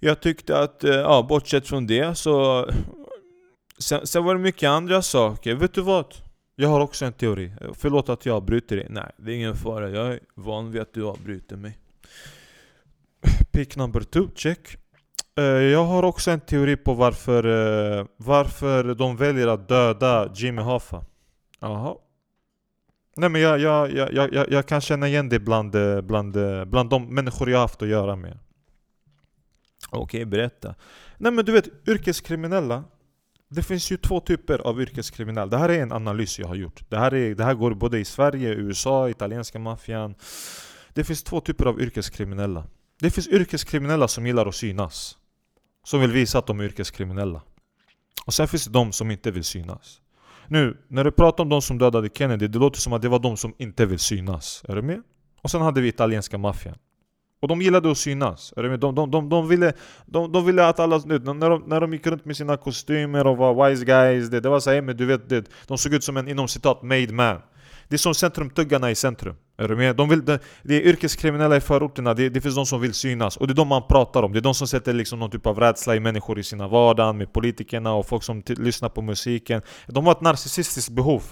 jag 0.00 0.20
tyckte 0.20 0.58
att, 0.58 0.84
eh, 0.84 0.94
ja, 0.94 1.26
bortsett 1.28 1.68
från 1.68 1.86
det 1.86 2.18
så... 2.18 2.66
Sen, 3.78 4.06
sen, 4.06 4.24
var 4.24 4.34
det 4.34 4.40
mycket 4.40 4.68
andra 4.68 5.02
saker. 5.02 5.54
Vet 5.54 5.74
du 5.74 5.80
vad? 5.80 6.14
Jag 6.56 6.68
har 6.68 6.80
också 6.80 7.04
en 7.04 7.12
teori. 7.12 7.52
Förlåt 7.74 8.08
att 8.08 8.26
jag 8.26 8.36
avbryter 8.36 8.76
dig. 8.76 8.86
Nej, 8.90 9.10
det 9.16 9.32
är 9.32 9.36
ingen 9.36 9.56
fara. 9.56 9.90
Jag 9.90 10.06
är 10.06 10.20
van 10.34 10.70
vid 10.70 10.82
att 10.82 10.92
du 10.92 11.04
avbryter 11.04 11.56
mig. 11.56 11.78
Pick 13.52 13.76
number 13.76 14.00
two, 14.00 14.28
check. 14.34 14.76
Uh, 15.38 15.44
jag 15.44 15.84
har 15.84 16.02
också 16.02 16.30
en 16.30 16.40
teori 16.40 16.76
på 16.76 16.94
varför, 16.94 17.42
varför 18.16 18.94
de 18.94 19.16
väljer 19.16 19.48
att 19.48 19.68
döda 19.68 20.30
Jimmy 20.34 20.62
Hoffa. 20.62 21.04
Jaha, 21.60 21.96
Nej 23.16 23.28
men 23.28 23.40
jag, 23.40 23.58
jag, 23.58 23.92
jag, 23.92 24.34
jag, 24.34 24.50
jag 24.50 24.66
kan 24.66 24.80
känna 24.80 25.08
igen 25.08 25.28
det 25.28 25.38
bland, 25.38 25.74
eh, 25.74 26.00
bland, 26.00 26.36
eh, 26.36 26.64
bland 26.64 26.90
de 26.90 27.14
människor 27.14 27.50
jag 27.50 27.58
haft 27.58 27.82
att 27.82 27.88
göra 27.88 28.16
med. 28.16 28.38
Okej, 29.90 30.24
berätta. 30.24 30.74
Nej 31.18 31.32
men 31.32 31.44
du 31.44 31.52
vet, 31.52 31.88
yrkeskriminella. 31.88 32.84
Det 33.54 33.62
finns 33.62 33.92
ju 33.92 33.96
två 33.96 34.20
typer 34.20 34.58
av 34.58 34.80
yrkeskriminella. 34.80 35.46
Det 35.46 35.58
här 35.58 35.68
är 35.68 35.82
en 35.82 35.92
analys 35.92 36.38
jag 36.38 36.48
har 36.48 36.54
gjort. 36.54 36.84
Det 36.88 36.98
här, 36.98 37.14
är, 37.14 37.34
det 37.34 37.44
här 37.44 37.54
går 37.54 37.74
både 37.74 37.98
i 37.98 38.04
Sverige, 38.04 38.48
USA, 38.54 39.08
italienska 39.08 39.58
maffian. 39.58 40.14
Det 40.92 41.04
finns 41.04 41.22
två 41.22 41.40
typer 41.40 41.66
av 41.66 41.80
yrkeskriminella. 41.80 42.66
Det 43.00 43.10
finns 43.10 43.28
yrkeskriminella 43.28 44.08
som 44.08 44.26
gillar 44.26 44.46
att 44.46 44.54
synas. 44.54 45.16
Som 45.84 46.00
vill 46.00 46.12
visa 46.12 46.38
att 46.38 46.46
de 46.46 46.60
är 46.60 46.64
yrkeskriminella. 46.64 47.42
Och 48.26 48.34
sen 48.34 48.48
finns 48.48 48.64
det 48.64 48.72
de 48.72 48.92
som 48.92 49.10
inte 49.10 49.30
vill 49.30 49.44
synas. 49.44 50.00
Nu, 50.48 50.76
när 50.88 51.04
du 51.04 51.10
pratar 51.10 51.44
om 51.44 51.48
de 51.48 51.62
som 51.62 51.78
dödade 51.78 52.08
Kennedy, 52.14 52.46
det 52.46 52.58
låter 52.58 52.80
som 52.80 52.92
att 52.92 53.02
det 53.02 53.08
var 53.08 53.18
de 53.18 53.36
som 53.36 53.54
inte 53.58 53.86
vill 53.86 53.98
synas. 53.98 54.64
Är 54.68 54.76
du 54.76 54.82
med? 54.82 55.02
Och 55.42 55.50
sen 55.50 55.62
hade 55.62 55.80
vi 55.80 55.88
italienska 55.88 56.38
maffian. 56.38 56.76
Och 57.44 57.48
de 57.48 57.62
gillade 57.62 57.90
att 57.90 57.98
synas. 57.98 58.52
De, 58.56 58.76
de, 58.80 59.10
de, 59.10 59.28
de, 59.28 59.48
ville, 59.48 59.72
de, 60.06 60.32
de 60.32 60.46
ville 60.46 60.66
att 60.66 60.80
alla... 60.80 60.98
När 60.98 61.50
de, 61.50 61.62
när 61.66 61.80
de 61.80 61.92
gick 61.92 62.06
runt 62.06 62.24
med 62.24 62.36
sina 62.36 62.56
kostymer 62.56 63.26
och 63.26 63.36
var 63.36 63.68
wise 63.68 63.84
guys, 63.84 64.30
det, 64.30 64.40
det 64.40 64.48
var 64.48 64.60
såhär, 64.60 64.82
men 64.82 64.96
du 64.96 65.06
vet, 65.06 65.28
det, 65.28 65.44
de 65.66 65.78
såg 65.78 65.94
ut 65.94 66.04
som 66.04 66.16
en 66.16 66.28
inom 66.28 66.48
citat 66.48 66.82
made 66.82 67.12
man. 67.12 67.36
Det 67.88 67.96
är 67.96 67.98
som 67.98 68.14
centrumtuggarna 68.14 68.90
i 68.90 68.94
centrum. 68.94 69.34
Är 69.58 69.68
du 69.68 69.76
med? 69.76 69.96
De 69.96 70.08
vill, 70.08 70.24
det, 70.24 70.38
det 70.62 70.74
är 70.74 70.80
yrkeskriminella 70.80 71.56
i 71.56 71.60
förorterna, 71.60 72.14
det, 72.14 72.28
det 72.28 72.40
finns 72.40 72.54
de 72.54 72.66
som 72.66 72.80
vill 72.80 72.94
synas. 72.94 73.36
Och 73.36 73.46
det 73.46 73.52
är 73.52 73.56
de 73.56 73.68
man 73.68 73.82
pratar 73.88 74.22
om. 74.22 74.32
Det 74.32 74.38
är 74.38 74.40
de 74.40 74.54
som 74.54 74.68
sätter 74.68 74.92
liksom 74.92 75.18
någon 75.18 75.30
typ 75.30 75.46
av 75.46 75.60
rädsla 75.60 75.96
i 75.96 76.00
människor 76.00 76.38
i 76.38 76.42
sina 76.42 76.68
vardag, 76.68 77.14
med 77.14 77.32
politikerna 77.32 77.92
och 77.92 78.06
folk 78.06 78.22
som 78.22 78.42
lyssnar 78.46 78.88
på 78.88 79.02
musiken. 79.02 79.62
De 79.86 80.04
har 80.04 80.12
ett 80.12 80.20
narcissistiskt 80.20 80.90
behov. 80.90 81.22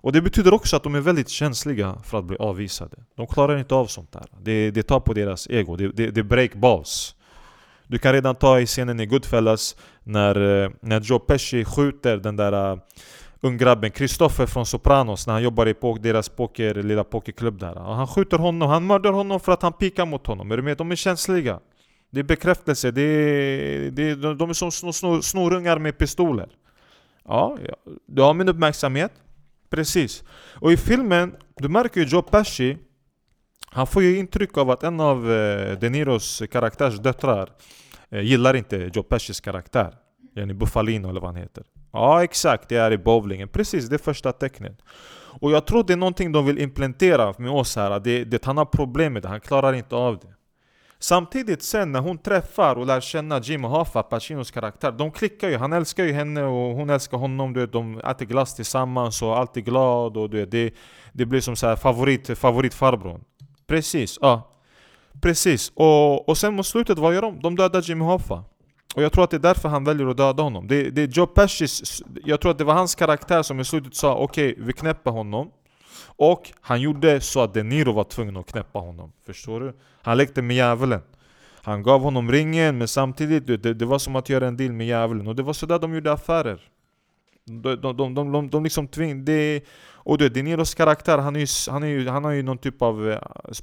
Och 0.00 0.12
det 0.12 0.22
betyder 0.22 0.54
också 0.54 0.76
att 0.76 0.82
de 0.82 0.94
är 0.94 1.00
väldigt 1.00 1.28
känsliga 1.28 1.96
för 2.04 2.18
att 2.18 2.24
bli 2.24 2.36
avvisade. 2.36 2.96
De 3.16 3.26
klarar 3.26 3.58
inte 3.58 3.74
av 3.74 3.86
sånt 3.86 4.12
där. 4.12 4.26
Det, 4.40 4.70
det 4.70 4.82
tar 4.82 5.00
på 5.00 5.12
deras 5.12 5.46
ego, 5.50 5.76
det, 5.76 5.88
det, 5.88 6.10
det 6.10 6.22
break 6.22 6.54
balls. 6.54 7.14
Du 7.86 7.98
kan 7.98 8.12
redan 8.12 8.34
ta 8.34 8.60
i 8.60 8.66
scenen 8.66 9.00
i 9.00 9.06
Goodfellas 9.06 9.76
när, 10.02 10.64
eh, 10.64 10.70
när 10.80 11.00
Joe 11.00 11.18
Pesci 11.18 11.64
skjuter 11.64 12.16
den 12.16 12.36
där 12.36 12.72
eh, 12.72 12.78
unggrabben 13.40 13.90
Kristoffer 13.90 14.46
från 14.46 14.66
Sopranos 14.66 15.26
när 15.26 15.34
han 15.34 15.42
jobbar 15.42 15.68
i 15.68 15.74
deras 16.00 16.28
poker, 16.28 16.74
lilla 16.74 17.04
pokerklubb 17.04 17.58
där. 17.58 17.78
Och 17.78 17.94
han 17.94 18.06
skjuter 18.06 18.38
honom, 18.38 18.68
han 18.68 18.86
mördar 18.86 19.12
honom 19.12 19.40
för 19.40 19.52
att 19.52 19.62
han 19.62 19.72
pikar 19.72 20.06
mot 20.06 20.26
honom. 20.26 20.50
Är 20.50 20.56
du 20.56 20.62
med? 20.62 20.76
De 20.76 20.90
är 20.90 20.96
känsliga. 20.96 21.60
Det 22.10 22.20
är 22.20 22.24
bekräftelse, 22.24 22.90
det 22.90 23.02
är, 23.02 23.90
det 23.90 24.10
är, 24.10 24.34
de 24.34 24.50
är 24.50 24.54
som 24.54 24.72
snor, 24.72 25.20
snorungar 25.20 25.78
med 25.78 25.98
pistoler. 25.98 26.48
Ja, 27.24 27.58
ja, 27.68 27.92
du 28.06 28.22
har 28.22 28.34
min 28.34 28.48
uppmärksamhet. 28.48 29.12
Precis. 29.70 30.24
Och 30.54 30.72
i 30.72 30.76
filmen, 30.76 31.34
du 31.56 31.68
märker 31.68 32.00
ju 32.00 32.06
Joe 32.06 32.22
Pesci 32.22 32.78
Han 33.66 33.86
får 33.86 34.02
ju 34.02 34.18
intryck 34.18 34.58
av 34.58 34.70
att 34.70 34.82
en 34.82 35.00
av 35.00 35.32
eh, 35.32 35.78
De 35.78 35.90
Niros 35.90 36.42
karaktärs 36.50 36.98
döttrar 36.98 37.50
eh, 38.10 38.20
gillar 38.20 38.56
inte 38.56 38.90
Joe 38.94 39.02
Pescis 39.02 39.40
karaktär. 39.40 39.94
Jenny 40.36 40.54
Buffalino 40.54 41.08
eller 41.08 41.20
vad 41.20 41.30
han 41.30 41.42
heter. 41.42 41.64
Ja 41.92 42.24
exakt, 42.24 42.68
det 42.68 42.76
är 42.76 42.90
i 42.90 42.98
bowlingen. 42.98 43.48
Precis, 43.48 43.88
det 43.88 43.96
är 43.96 43.98
första 43.98 44.32
tecknet. 44.32 44.82
Och 45.40 45.52
jag 45.52 45.66
tror 45.66 45.84
det 45.84 45.92
är 45.92 45.96
någonting 45.96 46.32
de 46.32 46.46
vill 46.46 46.58
implementera 46.58 47.34
med 47.38 47.50
oss 47.50 47.76
här, 47.76 48.00
det, 48.00 48.24
det 48.24 48.44
han 48.44 48.56
har 48.56 48.64
problem 48.64 49.12
med 49.12 49.22
det, 49.22 49.28
han 49.28 49.40
klarar 49.40 49.72
inte 49.72 49.96
av 49.96 50.18
det. 50.18 50.34
Samtidigt 51.00 51.62
sen 51.62 51.92
när 51.92 52.00
hon 52.00 52.18
träffar 52.18 52.76
och 52.76 52.86
lär 52.86 53.00
känna 53.00 53.40
Jimmy 53.40 53.68
Hoffa, 53.68 54.02
Pacinos 54.02 54.50
karaktär, 54.50 54.92
de 54.92 55.10
klickar 55.10 55.48
ju. 55.48 55.56
Han 55.56 55.72
älskar 55.72 56.04
ju 56.04 56.12
henne 56.12 56.42
och 56.44 56.76
hon 56.76 56.90
älskar 56.90 57.18
honom. 57.18 57.52
Du 57.52 57.60
vet, 57.60 57.72
de 57.72 57.98
äter 57.98 58.26
glass 58.26 58.54
tillsammans 58.54 59.22
och 59.22 59.38
alltid 59.38 59.64
glad. 59.64 60.16
Och 60.16 60.30
du 60.30 60.36
vet, 60.36 60.50
det, 60.50 60.74
det 61.12 61.26
blir 61.26 61.40
som 61.40 61.56
så 61.56 61.66
här 61.66 61.76
favorit, 61.76 62.38
favoritfarbrorn. 62.38 63.20
Precis, 63.66 64.18
ja. 64.20 64.54
Precis. 65.22 65.72
Och, 65.74 66.28
och 66.28 66.38
sen 66.38 66.54
mot 66.54 66.66
slutet, 66.66 66.98
vad 66.98 67.14
gör 67.14 67.22
de? 67.22 67.40
De 67.40 67.56
dödar 67.56 67.82
Jimmy 67.82 68.04
Hoffa. 68.04 68.44
Och 68.94 69.02
jag 69.02 69.12
tror 69.12 69.24
att 69.24 69.30
det 69.30 69.36
är 69.36 69.38
därför 69.38 69.68
han 69.68 69.84
väljer 69.84 70.06
att 70.06 70.16
döda 70.16 70.42
honom. 70.42 70.68
Det, 70.68 70.90
det 70.90 71.02
är 71.02 71.06
Joe 71.06 71.26
Pescis, 71.26 72.02
jag 72.24 72.40
tror 72.40 72.50
att 72.50 72.58
det 72.58 72.64
var 72.64 72.74
hans 72.74 72.94
karaktär 72.94 73.42
som 73.42 73.60
i 73.60 73.64
slutet 73.64 73.94
sa 73.94 74.14
okej, 74.14 74.52
okay, 74.52 74.64
vi 74.64 74.72
knäpper 74.72 75.10
honom. 75.10 75.50
Och 76.06 76.52
han 76.60 76.80
gjorde 76.80 77.20
så 77.20 77.40
att 77.40 77.54
De 77.54 77.62
Niro 77.62 77.92
var 77.92 78.04
tvungen 78.04 78.36
att 78.36 78.46
knäppa 78.46 78.78
honom. 78.78 79.12
Förstår 79.26 79.60
du? 79.60 79.74
Han 80.02 80.16
lekte 80.16 80.42
med 80.42 80.56
djävulen. 80.56 81.00
Han 81.62 81.82
gav 81.82 82.00
honom 82.00 82.32
ringen, 82.32 82.78
men 82.78 82.88
samtidigt, 82.88 83.62
det, 83.62 83.74
det 83.74 83.84
var 83.84 83.98
som 83.98 84.16
att 84.16 84.28
göra 84.28 84.46
en 84.46 84.56
deal 84.56 84.72
med 84.72 84.86
djävulen. 84.86 85.26
Och 85.26 85.36
det 85.36 85.42
var 85.42 85.52
sådär 85.52 85.78
de 85.78 85.94
gjorde 85.94 86.12
affärer. 86.12 86.60
De, 87.44 87.76
de, 87.76 87.96
de, 87.96 88.14
de, 88.14 88.32
de, 88.32 88.50
de 88.50 88.64
liksom 88.64 88.88
tvingade... 88.88 89.60
Och 90.08 90.18
du, 90.18 90.28
De 90.28 90.42
Niros 90.42 90.74
karaktär, 90.74 91.18
han, 91.18 91.36
är 91.36 91.40
ju, 91.40 91.46
han, 91.72 91.82
är 91.82 91.86
ju, 91.86 92.08
han 92.08 92.24
har 92.24 92.30
ju 92.30 92.42
någon 92.42 92.58
typ 92.58 92.82
av 92.82 93.10
eh, 93.10 93.18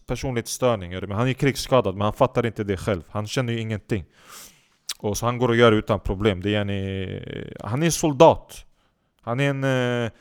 personlighetsstörning. 0.07 1.11
Han 1.11 1.21
är 1.21 1.25
ju 1.25 1.33
krigsskadad, 1.33 1.95
men 1.95 2.01
han 2.01 2.13
fattar 2.13 2.45
inte 2.45 2.63
det 2.63 2.77
själv. 2.77 3.01
Han 3.09 3.27
känner 3.27 3.53
ju 3.53 3.59
ingenting. 3.59 4.05
Och 4.99 5.17
så 5.17 5.25
han 5.25 5.37
går 5.37 5.49
och 5.49 5.55
gör 5.55 5.71
det 5.71 5.77
utan 5.77 5.99
problem. 5.99 6.41
Det 6.41 6.55
är 6.55 6.61
en, 6.61 6.69
eh, 6.69 7.67
han 7.69 7.81
är 7.81 7.85
en 7.85 7.91
soldat. 7.91 8.65
Han 9.21 9.39
är 9.39 9.49
en, 9.49 9.63
eh, 9.63 10.11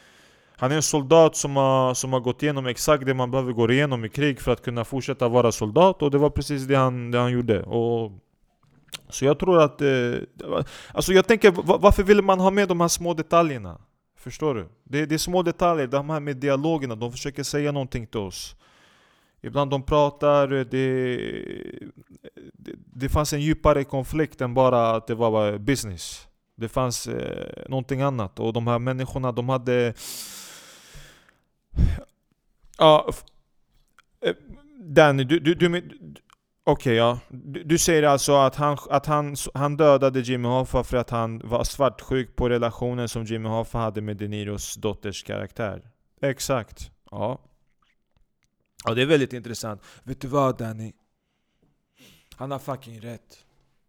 han 0.57 0.73
är 0.73 0.77
en 0.77 0.83
soldat 0.83 1.37
som 1.37 1.57
har, 1.57 1.95
som 1.95 2.13
har 2.13 2.21
gått 2.21 2.43
igenom 2.43 2.67
exakt 2.67 3.07
det 3.07 3.15
man 3.15 3.31
behöver 3.31 3.53
gå 3.53 3.71
igenom 3.71 4.05
i 4.05 4.09
krig 4.09 4.41
för 4.41 4.53
att 4.53 4.63
kunna 4.63 4.85
fortsätta 4.85 5.29
vara 5.29 5.53
soldat. 5.53 6.03
Och 6.03 6.11
det 6.11 6.19
var 6.19 6.31
precis 6.31 6.63
det 6.63 6.75
han, 6.75 7.11
det 7.11 7.19
han 7.19 7.33
gjorde. 7.33 7.63
Och, 7.63 8.13
så 9.09 9.25
jag 9.25 9.39
tror 9.39 9.63
att... 9.63 9.81
Eh, 9.81 10.15
alltså 10.93 11.13
jag 11.13 11.27
tänker, 11.27 11.79
varför 11.79 12.03
vill 12.03 12.23
man 12.23 12.41
ha 12.41 12.51
med 12.51 12.69
de 12.69 12.81
här 12.81 12.89
små 12.89 13.15
detaljerna? 13.15 13.81
Förstår 14.17 14.55
du? 14.55 14.69
Det, 14.85 15.07
det 15.07 15.15
är 15.15 15.19
små 15.19 15.43
detaljer, 15.43 15.87
de 15.87 16.11
här 16.11 16.21
med 16.21 16.37
dialogerna, 16.37 16.95
de 16.95 17.13
försöker 17.13 17.43
säga 17.43 17.73
någonting 17.73 18.07
till 18.07 18.21
oss. 18.21 18.57
Ibland 19.43 19.71
de 19.71 19.83
pratar, 19.83 20.49
det, 20.49 20.65
det, 20.65 21.21
det 22.95 23.09
fanns 23.09 23.33
en 23.33 23.41
djupare 23.41 23.85
konflikt 23.85 24.41
än 24.41 24.55
bara 24.55 24.91
att 24.91 25.07
det 25.07 25.15
var 25.15 25.59
business. 25.59 26.29
Det 26.57 26.69
fanns 26.69 27.07
eh, 27.07 27.69
någonting 27.69 28.01
annat 28.01 28.41
och 28.41 28.53
de 28.53 28.67
här 28.67 28.79
människorna 28.79 29.33
de 29.33 29.49
hade... 29.49 29.95
Ja... 32.79 33.13
Danny, 34.21 34.31
eh, 34.31 34.37
Danny, 34.79 35.25
du... 35.25 35.41
du, 35.41 35.55
du 35.55 35.95
Okej 36.67 36.73
okay, 36.83 36.95
ja. 36.95 37.19
Du, 37.29 37.65
du, 37.65 37.79
säger 37.79 38.03
alltså 38.03 38.35
att, 38.35 38.57
han, 38.57 38.79
att 38.91 39.07
han, 39.07 39.37
han 39.55 39.77
dödade 39.77 40.21
Jimmy 40.21 40.49
Hoffa 40.49 40.85
för 40.85 40.97
att 40.97 41.11
han 41.11 41.39
var 41.45 41.65
svartsjuk 41.65 42.37
på 42.37 42.49
relationen 42.49 43.09
som 43.09 43.25
Jimmy 43.25 43.49
Hoffa 43.49 43.79
hade 43.79 44.01
med 44.01 44.17
De 44.17 44.29
Niros 44.29 44.75
dotters 44.75 45.25
karaktär? 45.25 45.91
Exakt. 46.23 46.91
Ja. 47.11 47.39
Ja 48.85 48.95
det 48.95 49.03
är 49.03 49.07
väldigt 49.07 49.33
intressant. 49.33 49.83
Vet 50.03 50.21
du 50.21 50.29
vad 50.29 50.59
Danny? 50.59 50.93
Han 52.37 52.51
har 52.51 52.59
fucking 52.59 53.01
rätt. 53.01 53.45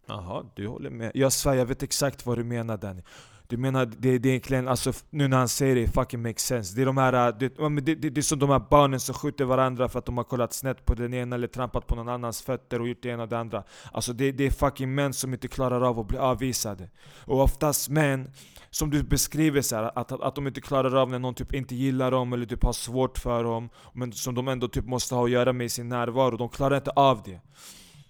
Jaha, 0.05 0.45
du 0.55 0.67
håller 0.67 0.89
med. 0.89 1.11
Jag 1.13 1.33
svär, 1.33 1.53
jag 1.53 1.65
vet 1.65 1.83
exakt 1.83 2.25
vad 2.25 2.37
du 2.37 2.43
menar 2.43 2.77
Danny. 2.77 3.01
Du 3.47 3.57
menar 3.57 3.85
det, 3.85 4.17
det 4.17 4.29
är 4.29 4.31
egentligen, 4.31 4.67
alltså 4.67 4.93
nu 5.09 5.27
när 5.27 5.37
han 5.37 5.49
säger 5.49 5.75
det, 5.75 5.81
it 5.81 5.93
fucking 5.93 6.21
makes 6.21 6.45
sense. 6.45 6.75
Det 6.75 6.81
är 6.81 6.85
de 6.85 6.97
här, 6.97 7.13
äh, 7.13 7.37
det, 7.37 7.49
det, 7.81 7.95
det, 7.95 8.09
det 8.09 8.19
är 8.19 8.21
som 8.21 8.39
de 8.39 8.49
här 8.49 8.61
barnen 8.69 8.99
som 8.99 9.15
skjuter 9.15 9.45
varandra 9.45 9.89
för 9.89 9.99
att 9.99 10.05
de 10.05 10.17
har 10.17 10.23
kollat 10.23 10.53
snett 10.53 10.85
på 10.85 10.95
den 10.95 11.13
ena 11.13 11.35
eller 11.35 11.47
trampat 11.47 11.87
på 11.87 11.95
någon 11.95 12.09
annans 12.09 12.41
fötter 12.41 12.81
och 12.81 12.87
gjort 12.87 13.03
det 13.03 13.09
ena 13.09 13.23
och 13.23 13.29
det 13.29 13.37
andra. 13.39 13.63
Alltså 13.91 14.13
det, 14.13 14.31
det 14.31 14.43
är 14.45 14.51
fucking 14.51 14.95
män 14.95 15.13
som 15.13 15.33
inte 15.33 15.47
klarar 15.47 15.81
av 15.81 15.99
att 15.99 16.07
bli 16.07 16.17
avvisade. 16.17 16.89
Och 17.25 17.41
oftast 17.41 17.89
män, 17.89 18.31
som 18.69 18.89
du 18.89 19.03
beskriver 19.03 19.61
så 19.61 19.75
här, 19.75 19.83
att, 19.83 20.11
att, 20.11 20.21
att 20.21 20.35
de 20.35 20.47
inte 20.47 20.61
klarar 20.61 20.95
av 20.95 21.09
när 21.09 21.19
någon 21.19 21.33
typ 21.33 21.53
inte 21.53 21.75
gillar 21.75 22.11
dem 22.11 22.33
eller 22.33 22.45
typ 22.45 22.63
har 22.63 22.73
svårt 22.73 23.17
för 23.17 23.43
dem, 23.43 23.69
men 23.93 24.11
som 24.13 24.35
de 24.35 24.47
ändå 24.47 24.67
typ 24.67 24.85
måste 24.85 25.15
ha 25.15 25.23
att 25.25 25.31
göra 25.31 25.53
med 25.53 25.65
i 25.65 25.69
sin 25.69 25.89
närvaro. 25.89 26.37
De 26.37 26.49
klarar 26.49 26.77
inte 26.77 26.91
av 26.91 27.21
det. 27.25 27.41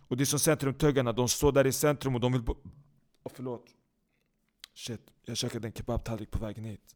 Och 0.07 0.17
det 0.17 0.23
är 0.23 0.25
som 0.25 0.39
centrumtuggarna, 0.39 1.11
de 1.11 1.27
står 1.27 1.51
där 1.51 1.67
i 1.67 1.71
centrum 1.71 2.15
och 2.15 2.21
de 2.21 2.33
vill... 2.33 2.41
bo- 2.43 2.57
Oh, 3.23 3.31
förlåt. 3.35 3.65
Shit, 4.75 5.01
jag 5.25 5.37
käkade 5.37 5.67
en 5.67 5.73
kebabtallrik 5.73 6.31
på 6.31 6.39
vägen 6.39 6.65
hit. 6.65 6.95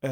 Eh, 0.00 0.10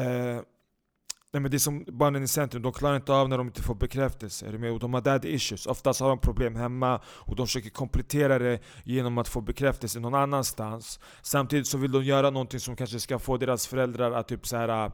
nej 1.31 1.41
men 1.41 1.51
det 1.51 1.57
är 1.57 1.59
som 1.59 1.85
barnen 1.87 2.23
i 2.23 2.27
centrum, 2.27 2.61
de 2.61 2.73
klarar 2.73 2.95
inte 2.95 3.13
av 3.13 3.29
när 3.29 3.37
de 3.37 3.47
inte 3.47 3.61
får 3.61 3.75
bekräftelse. 3.75 4.47
Är 4.47 4.51
du 4.51 4.57
med? 4.57 4.71
Och 4.71 4.79
de 4.79 4.93
har 4.93 5.01
daddy 5.01 5.29
issues. 5.29 5.65
Oftast 5.65 5.99
har 5.99 6.09
de 6.09 6.19
problem 6.19 6.55
hemma 6.55 7.01
och 7.07 7.35
de 7.35 7.47
försöker 7.47 7.69
komplettera 7.69 8.39
det 8.39 8.59
genom 8.83 9.17
att 9.17 9.27
få 9.27 9.41
bekräftelse 9.41 9.99
någon 9.99 10.15
annanstans. 10.15 10.99
Samtidigt 11.21 11.67
så 11.67 11.77
vill 11.77 11.91
de 11.91 12.03
göra 12.03 12.29
någonting 12.29 12.59
som 12.59 12.75
kanske 12.75 12.99
ska 12.99 13.19
få 13.19 13.37
deras 13.37 13.67
föräldrar 13.67 14.11
att 14.11 14.27
typ 14.27 14.47
så 14.47 14.57
här. 14.57 14.91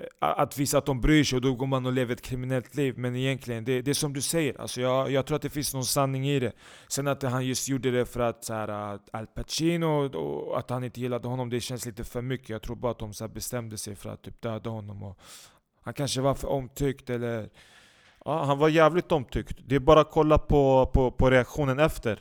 Eh, 0.00 0.06
att 0.20 0.58
visa 0.58 0.78
att 0.78 0.86
de 0.86 1.00
bryr 1.00 1.24
sig 1.24 1.36
och 1.36 1.42
då 1.42 1.54
går 1.54 1.66
man 1.66 1.86
och 1.86 1.92
lever 1.92 2.12
ett 2.12 2.22
kriminellt 2.22 2.74
liv. 2.74 2.98
Men 2.98 3.16
egentligen, 3.16 3.64
det, 3.64 3.82
det 3.82 3.90
är 3.90 3.94
som 3.94 4.12
du 4.12 4.20
säger. 4.20 4.60
Alltså 4.60 4.80
jag, 4.80 5.10
jag 5.10 5.26
tror 5.26 5.36
att 5.36 5.42
det 5.42 5.50
finns 5.50 5.74
någon 5.74 5.84
sanning 5.84 6.28
i 6.28 6.40
det. 6.40 6.52
Sen 6.88 7.08
att 7.08 7.22
han 7.22 7.46
just 7.46 7.68
gjorde 7.68 7.90
det 7.90 8.06
för 8.06 8.20
att 8.20 8.44
så 8.44 8.54
här, 8.54 8.68
att 8.68 9.08
Al 9.12 9.26
Pacino 9.26 10.16
och 10.16 10.58
att 10.58 10.70
han 10.70 10.84
inte 10.84 11.00
gillade 11.00 11.28
honom, 11.28 11.50
det 11.50 11.60
känns 11.60 11.86
lite 11.86 12.04
för 12.04 12.22
mycket. 12.22 12.48
Jag 12.48 12.62
tror 12.62 12.76
bara 12.76 12.92
att 12.92 12.98
de 12.98 13.14
så 13.14 13.24
här 13.24 13.28
bestämde 13.28 13.78
sig 13.78 13.94
för 13.94 14.10
att 14.10 14.22
typ 14.22 14.40
döda 14.40 14.70
honom. 14.70 15.02
Och 15.02 15.18
han 15.82 15.94
kanske 15.94 16.20
var 16.20 16.34
för 16.34 16.48
omtyckt 16.48 17.10
eller... 17.10 17.48
Ja, 18.24 18.44
han 18.44 18.58
var 18.58 18.68
jävligt 18.68 19.12
omtyckt. 19.12 19.58
Det 19.66 19.74
är 19.74 19.80
bara 19.80 20.00
att 20.00 20.10
kolla 20.10 20.38
på, 20.38 20.90
på, 20.92 21.10
på 21.10 21.30
reaktionen 21.30 21.78
efter. 21.78 22.20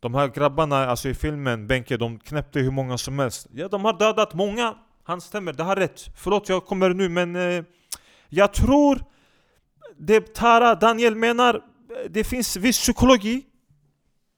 De 0.00 0.14
här 0.14 0.28
grabbarna 0.28 0.76
alltså 0.76 1.08
i 1.08 1.14
filmen, 1.14 1.66
Benke, 1.66 1.96
de 1.96 2.18
knäppte 2.18 2.60
hur 2.60 2.70
många 2.70 2.98
som 2.98 3.18
helst. 3.18 3.46
Ja, 3.52 3.68
de 3.68 3.84
har 3.84 3.98
dödat 3.98 4.34
många. 4.34 4.74
Han 5.06 5.20
stämmer, 5.20 5.52
det 5.52 5.62
har 5.62 5.76
rätt. 5.76 6.04
Förlåt, 6.16 6.48
jag 6.48 6.66
kommer 6.66 6.90
nu 6.90 7.08
men... 7.08 7.36
Eh, 7.36 7.64
jag 8.28 8.52
tror... 8.52 9.04
Det 9.98 10.34
Tara 10.34 10.74
Daniel 10.74 11.14
menar, 11.14 11.54
eh, 11.54 12.10
det 12.10 12.24
finns 12.24 12.56
viss 12.56 12.78
psykologi. 12.78 13.42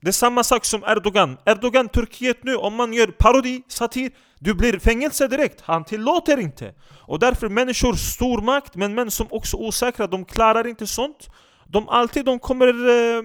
Det 0.01 0.09
är 0.09 0.13
samma 0.13 0.45
sak 0.45 0.65
som 0.65 0.85
Erdogan. 0.85 1.37
Erdogan, 1.47 1.89
Turkiet 1.89 2.45
nu, 2.45 2.57
om 2.57 2.75
man 2.75 2.93
gör 2.93 3.07
parodi, 3.07 3.63
satir, 3.69 4.11
du 4.39 4.55
blir 4.55 4.79
fängelse 4.79 5.29
direkt. 5.29 5.61
Han 5.61 5.85
tillåter 5.85 6.39
inte. 6.39 6.75
Och 7.01 7.19
därför 7.19 7.49
människor, 7.49 7.93
stor 7.93 8.43
makt, 8.43 8.77
men 8.77 8.95
män 8.95 9.11
som 9.11 9.27
också 9.31 9.57
är 9.57 9.61
osäkra, 9.61 10.07
de 10.07 10.25
klarar 10.25 10.67
inte 10.67 10.87
sånt. 10.87 11.31
De 11.67 11.89
alltid, 11.89 12.25
de 12.25 12.39
kommer... 12.39 12.67
Eh, 12.69 13.23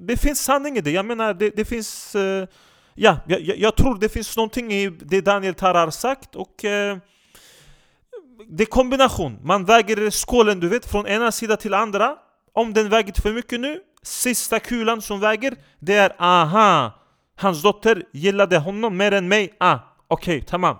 det 0.00 0.16
finns 0.16 0.40
sanning 0.40 0.76
i 0.76 0.80
det. 0.80 0.90
Jag 0.90 1.04
menar, 1.04 1.34
det, 1.34 1.50
det 1.50 1.64
finns... 1.64 2.14
Eh, 2.14 2.46
ja, 2.94 3.16
jag, 3.26 3.40
jag- 3.40 3.76
tror 3.76 3.98
det 3.98 4.08
finns 4.08 4.36
någonting 4.36 4.72
i 4.72 4.88
det 4.90 5.20
Daniel 5.20 5.54
Tara 5.54 5.78
har 5.80 5.90
sagt 5.90 6.36
och... 6.36 6.64
Eh, 6.64 6.98
det 8.48 8.62
är 8.62 8.66
kombination. 8.66 9.38
Man 9.42 9.64
väger 9.64 10.10
skålen 10.10 10.60
du 10.60 10.68
vet 10.68 10.86
från 10.90 11.06
ena 11.06 11.32
sidan 11.32 11.56
till 11.56 11.74
andra. 11.74 12.16
Om 12.52 12.72
den 12.72 12.88
väger 12.88 13.22
för 13.22 13.32
mycket 13.32 13.60
nu, 13.60 13.80
sista 14.02 14.60
kulan 14.60 15.02
som 15.02 15.20
väger, 15.20 15.54
det 15.78 15.94
är 15.94 16.12
aha! 16.18 16.98
Hans 17.36 17.62
dotter 17.62 18.04
gillade 18.12 18.58
honom 18.58 18.96
mer 18.96 19.12
än 19.12 19.28
mig. 19.28 19.54
Ah, 19.60 19.78
okej, 20.08 20.42
tamam. 20.42 20.76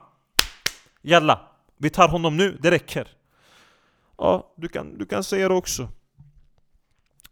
Jalla, 1.03 1.41
vi 1.79 1.91
tar 1.91 2.09
honom 2.09 2.37
nu, 2.37 2.59
det 2.63 2.71
räcker. 2.71 3.09
Ja, 4.19 4.55
du 4.57 4.69
kan, 4.69 4.99
du 4.99 5.07
kan 5.07 5.25
säga 5.25 5.49
det 5.49 5.55
också. 5.55 5.89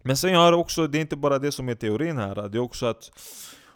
Men 0.02 0.16
sen 0.16 0.34
har 0.34 0.44
jag 0.44 0.60
också, 0.60 0.86
det 0.86 0.98
är 0.98 1.00
inte 1.00 1.16
bara 1.16 1.38
det 1.38 1.52
som 1.52 1.68
är 1.68 1.74
teorin 1.74 2.18
här, 2.18 2.48
det 2.48 2.58
är 2.58 2.62
också 2.62 2.86
att 2.86 3.10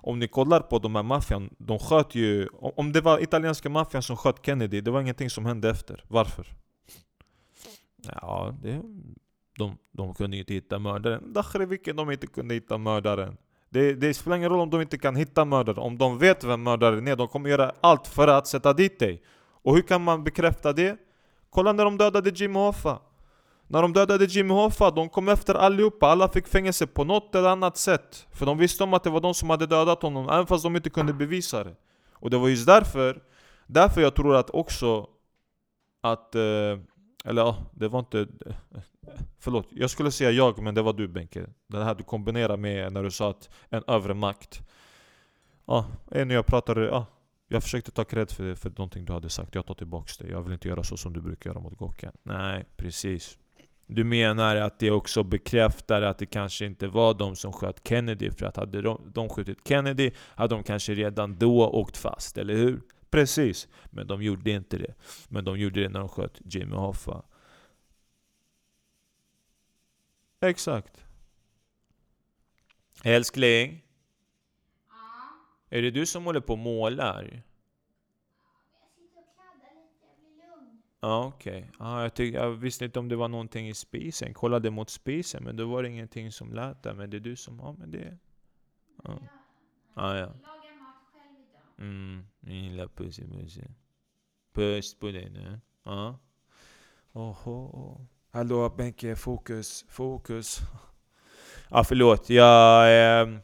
om 0.06 0.18
ni 0.18 0.28
kollar 0.28 0.60
på 0.60 0.78
de 0.78 0.94
här 0.94 1.02
maffian, 1.02 1.50
de 1.58 1.78
sköt 1.78 2.14
ju... 2.14 2.48
Om 2.60 2.92
det 2.92 3.00
var 3.00 3.22
italienska 3.22 3.68
maffian 3.68 4.02
som 4.02 4.16
sköt 4.16 4.46
Kennedy, 4.46 4.80
det 4.80 4.90
var 4.90 5.00
ingenting 5.00 5.30
som 5.30 5.46
hände 5.46 5.70
efter. 5.70 6.04
Varför? 6.08 6.46
Ja, 8.02 8.54
det... 8.62 8.82
De, 9.58 9.78
de 9.92 10.14
kunde 10.14 10.36
ju 10.36 10.42
inte 10.42 10.54
hitta 10.54 10.78
mördaren. 10.78 11.32
Dakhre 11.32 11.66
vilken 11.66 11.96
de 11.96 12.10
inte 12.10 12.26
kunde 12.26 12.54
hitta 12.54 12.78
mördaren. 12.78 13.36
Det, 13.70 13.94
det 13.94 14.14
spelar 14.14 14.36
ingen 14.36 14.50
roll 14.50 14.60
om 14.60 14.70
de 14.70 14.80
inte 14.80 14.98
kan 14.98 15.16
hitta 15.16 15.44
mördaren. 15.44 15.78
Om 15.78 15.98
de 15.98 16.18
vet 16.18 16.44
vem 16.44 16.62
mördaren 16.62 17.08
är, 17.08 17.16
de 17.16 17.28
kommer 17.28 17.50
göra 17.50 17.72
allt 17.80 18.06
för 18.06 18.28
att 18.28 18.46
sätta 18.46 18.72
dit 18.72 18.98
dig. 18.98 19.22
Och 19.62 19.74
hur 19.74 19.82
kan 19.82 20.04
man 20.04 20.24
bekräfta 20.24 20.72
det? 20.72 20.98
Kolla 21.50 21.72
när 21.72 21.84
de 21.84 21.98
dödade 21.98 22.30
Jimmy 22.34 22.58
Hoffa. 22.58 22.98
När 23.74 23.82
de 23.82 23.92
dödade 23.92 24.24
Jimmy 24.24 24.54
Hoffa, 24.54 24.90
de 24.90 25.08
kom 25.08 25.28
efter 25.28 25.54
allihopa. 25.54 26.06
Alla 26.06 26.28
fick 26.28 26.46
fängelse 26.46 26.86
på 26.86 27.04
något 27.04 27.34
eller 27.34 27.48
annat 27.48 27.76
sätt. 27.76 28.26
För 28.32 28.46
de 28.46 28.58
visste 28.58 28.84
om 28.84 28.94
att 28.94 29.04
det 29.04 29.10
var 29.10 29.20
de 29.20 29.34
som 29.34 29.50
hade 29.50 29.66
dödat 29.66 30.02
honom, 30.02 30.28
även 30.28 30.46
fast 30.46 30.64
de 30.64 30.76
inte 30.76 30.90
kunde 30.90 31.12
bevisa 31.12 31.64
det. 31.64 31.76
Och 32.12 32.30
det 32.30 32.38
var 32.38 32.48
just 32.48 32.66
därför, 32.66 33.22
därför 33.66 34.00
jag 34.00 34.14
tror 34.14 34.36
att 34.36 34.50
också 34.50 35.08
att... 36.00 36.34
Eh, 36.34 36.78
eller 37.24 37.42
ja, 37.42 37.56
det 37.72 37.88
var 37.88 37.98
inte... 37.98 38.26
Förlåt, 39.38 39.66
jag 39.70 39.90
skulle 39.90 40.10
säga 40.10 40.30
jag, 40.30 40.62
men 40.62 40.74
det 40.74 40.82
var 40.82 40.92
du 40.92 41.08
Benke. 41.08 41.46
Det 41.66 41.84
här 41.84 41.94
du 41.94 42.04
kombinerar 42.04 42.56
med 42.56 42.92
när 42.92 43.02
du 43.02 43.10
sa 43.10 43.30
att 43.30 43.50
en 43.68 43.82
övre 43.86 44.14
makt. 44.14 44.62
Ja, 45.66 45.86
eh, 46.10 46.26
när 46.26 46.34
jag 46.34 46.46
pratade... 46.46 46.84
Ja, 46.84 47.06
jag 47.48 47.62
försökte 47.62 47.90
ta 47.90 48.04
cred 48.04 48.30
för, 48.30 48.54
för 48.54 48.70
någonting 48.70 49.04
du 49.04 49.12
hade 49.12 49.28
sagt. 49.28 49.54
Jag 49.54 49.66
tar 49.66 49.74
tillbaks 49.74 50.18
det. 50.18 50.28
Jag 50.28 50.42
vill 50.42 50.52
inte 50.52 50.68
göra 50.68 50.82
så 50.82 50.96
som 50.96 51.12
du 51.12 51.20
brukar 51.20 51.50
göra 51.50 51.60
mot 51.60 51.78
Gokka. 51.78 52.12
Nej, 52.22 52.64
precis. 52.76 53.38
Du 53.86 54.04
menar 54.04 54.56
att 54.56 54.78
det 54.78 54.90
också 54.90 55.22
bekräftar 55.22 56.02
att 56.02 56.18
det 56.18 56.26
kanske 56.26 56.66
inte 56.66 56.88
var 56.88 57.14
de 57.14 57.36
som 57.36 57.52
sköt 57.52 57.88
Kennedy, 57.88 58.30
för 58.30 58.46
att 58.46 58.56
hade 58.56 58.82
de, 58.82 59.12
de 59.14 59.28
skjutit 59.28 59.68
Kennedy 59.68 60.10
hade 60.16 60.54
de 60.54 60.62
kanske 60.62 60.94
redan 60.94 61.38
då 61.38 61.68
åkt 61.70 61.96
fast, 61.96 62.38
eller 62.38 62.54
hur? 62.54 62.82
Precis, 63.10 63.68
men 63.90 64.06
de 64.06 64.22
gjorde 64.22 64.50
inte 64.50 64.78
det. 64.78 64.94
Men 65.28 65.44
de 65.44 65.58
gjorde 65.58 65.80
det 65.82 65.88
när 65.88 66.00
de 66.00 66.08
sköt 66.08 66.40
Jimmy 66.44 66.76
Hoffa. 66.76 67.22
Exakt. 70.40 71.04
Älskling? 73.04 73.84
Är 75.70 75.82
det 75.82 75.90
du 75.90 76.06
som 76.06 76.24
håller 76.24 76.40
på 76.40 76.52
och 76.52 76.58
målar? 76.58 77.22
Jag 77.22 78.90
sitter 78.94 79.18
och 79.18 79.34
kladdar 79.34 79.74
lite, 79.74 80.06
jag 80.06 80.16
blir 80.18 80.46
lugn. 80.46 80.82
Ja, 81.04 81.24
okej. 81.26 81.70
Ja, 81.78 82.02
jag, 82.02 82.12
tyck- 82.12 82.34
jag 82.34 82.50
visste 82.50 82.84
inte 82.84 82.98
om 82.98 83.08
det 83.08 83.16
var 83.16 83.28
någonting 83.28 83.68
i 83.68 83.74
spisen. 83.74 84.34
Kollade 84.34 84.70
mot 84.70 84.90
spisen, 84.90 85.44
men 85.44 85.56
då 85.56 85.66
var 85.66 85.82
det 85.82 85.88
ingenting 85.88 86.32
som 86.32 86.52
lät 86.52 86.82
där. 86.82 86.94
Men 86.94 87.10
det 87.10 87.16
är 87.16 87.20
du 87.20 87.36
som 87.36 87.60
har 87.60 87.72
med 87.72 87.88
det. 87.88 88.18
Ja, 89.04 89.18
ja. 89.94 90.16
ja. 90.16 90.16
Jag 90.16 90.18
lagar 90.18 90.74
mat 90.80 90.96
själv 91.12 91.36
idag. 91.48 91.86
Mm, 91.88 92.26
min 92.40 92.70
lilla 92.70 92.88
pussimusse. 92.88 93.70
Puss 94.52 94.94
på 94.98 95.06
dig 95.10 95.30
nu. 95.30 95.60
Ja. 95.84 96.18
Oho. 97.12 98.06
Hallå 98.30 98.68
Benke, 98.76 99.16
fokus, 99.16 99.84
fokus. 99.88 100.58
Ja, 101.70 101.84
förlåt. 101.84 102.30
Jag... 102.30 102.86
ehm, 103.22 103.38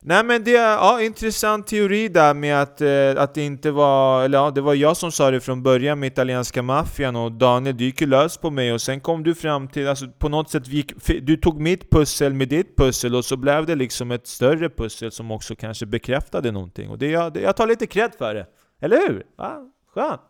Nej 0.00 0.24
men 0.24 0.44
det 0.44 0.56
är 0.56 0.72
ja, 0.72 1.02
intressant 1.02 1.66
teori 1.66 2.08
där 2.08 2.34
med 2.34 2.62
att, 2.62 2.80
eh, 2.80 3.22
att 3.22 3.34
det 3.34 3.42
inte 3.44 3.70
var, 3.70 4.24
eller 4.24 4.38
ja, 4.38 4.50
det 4.50 4.60
var 4.60 4.74
jag 4.74 4.96
som 4.96 5.12
sa 5.12 5.30
det 5.30 5.40
från 5.40 5.62
början 5.62 6.00
med 6.00 6.06
italienska 6.06 6.62
maffian 6.62 7.16
och 7.16 7.32
Daniel 7.32 7.76
du 7.76 7.84
gick 7.84 8.00
ju 8.00 8.06
lös 8.06 8.36
på 8.36 8.50
mig 8.50 8.72
och 8.72 8.80
sen 8.80 9.00
kom 9.00 9.22
du 9.22 9.34
fram 9.34 9.68
till, 9.68 9.88
alltså 9.88 10.08
på 10.08 10.28
något 10.28 10.50
sätt, 10.50 10.68
gick, 10.68 11.06
du 11.22 11.36
tog 11.36 11.60
mitt 11.60 11.90
pussel 11.90 12.34
med 12.34 12.48
ditt 12.48 12.76
pussel 12.76 13.14
och 13.14 13.24
så 13.24 13.36
blev 13.36 13.66
det 13.66 13.74
liksom 13.74 14.10
ett 14.10 14.26
större 14.26 14.70
pussel 14.70 15.12
som 15.12 15.30
också 15.30 15.56
kanske 15.56 15.86
bekräftade 15.86 16.52
någonting 16.52 16.90
och 16.90 16.98
det, 16.98 17.10
jag, 17.10 17.32
det, 17.32 17.40
jag 17.40 17.56
tar 17.56 17.66
lite 17.66 17.86
cred 17.86 18.12
för 18.18 18.34
det. 18.34 18.46
Eller 18.80 19.08
hur? 19.08 19.22
Va? 19.36 19.56
Skönt. 19.94 20.20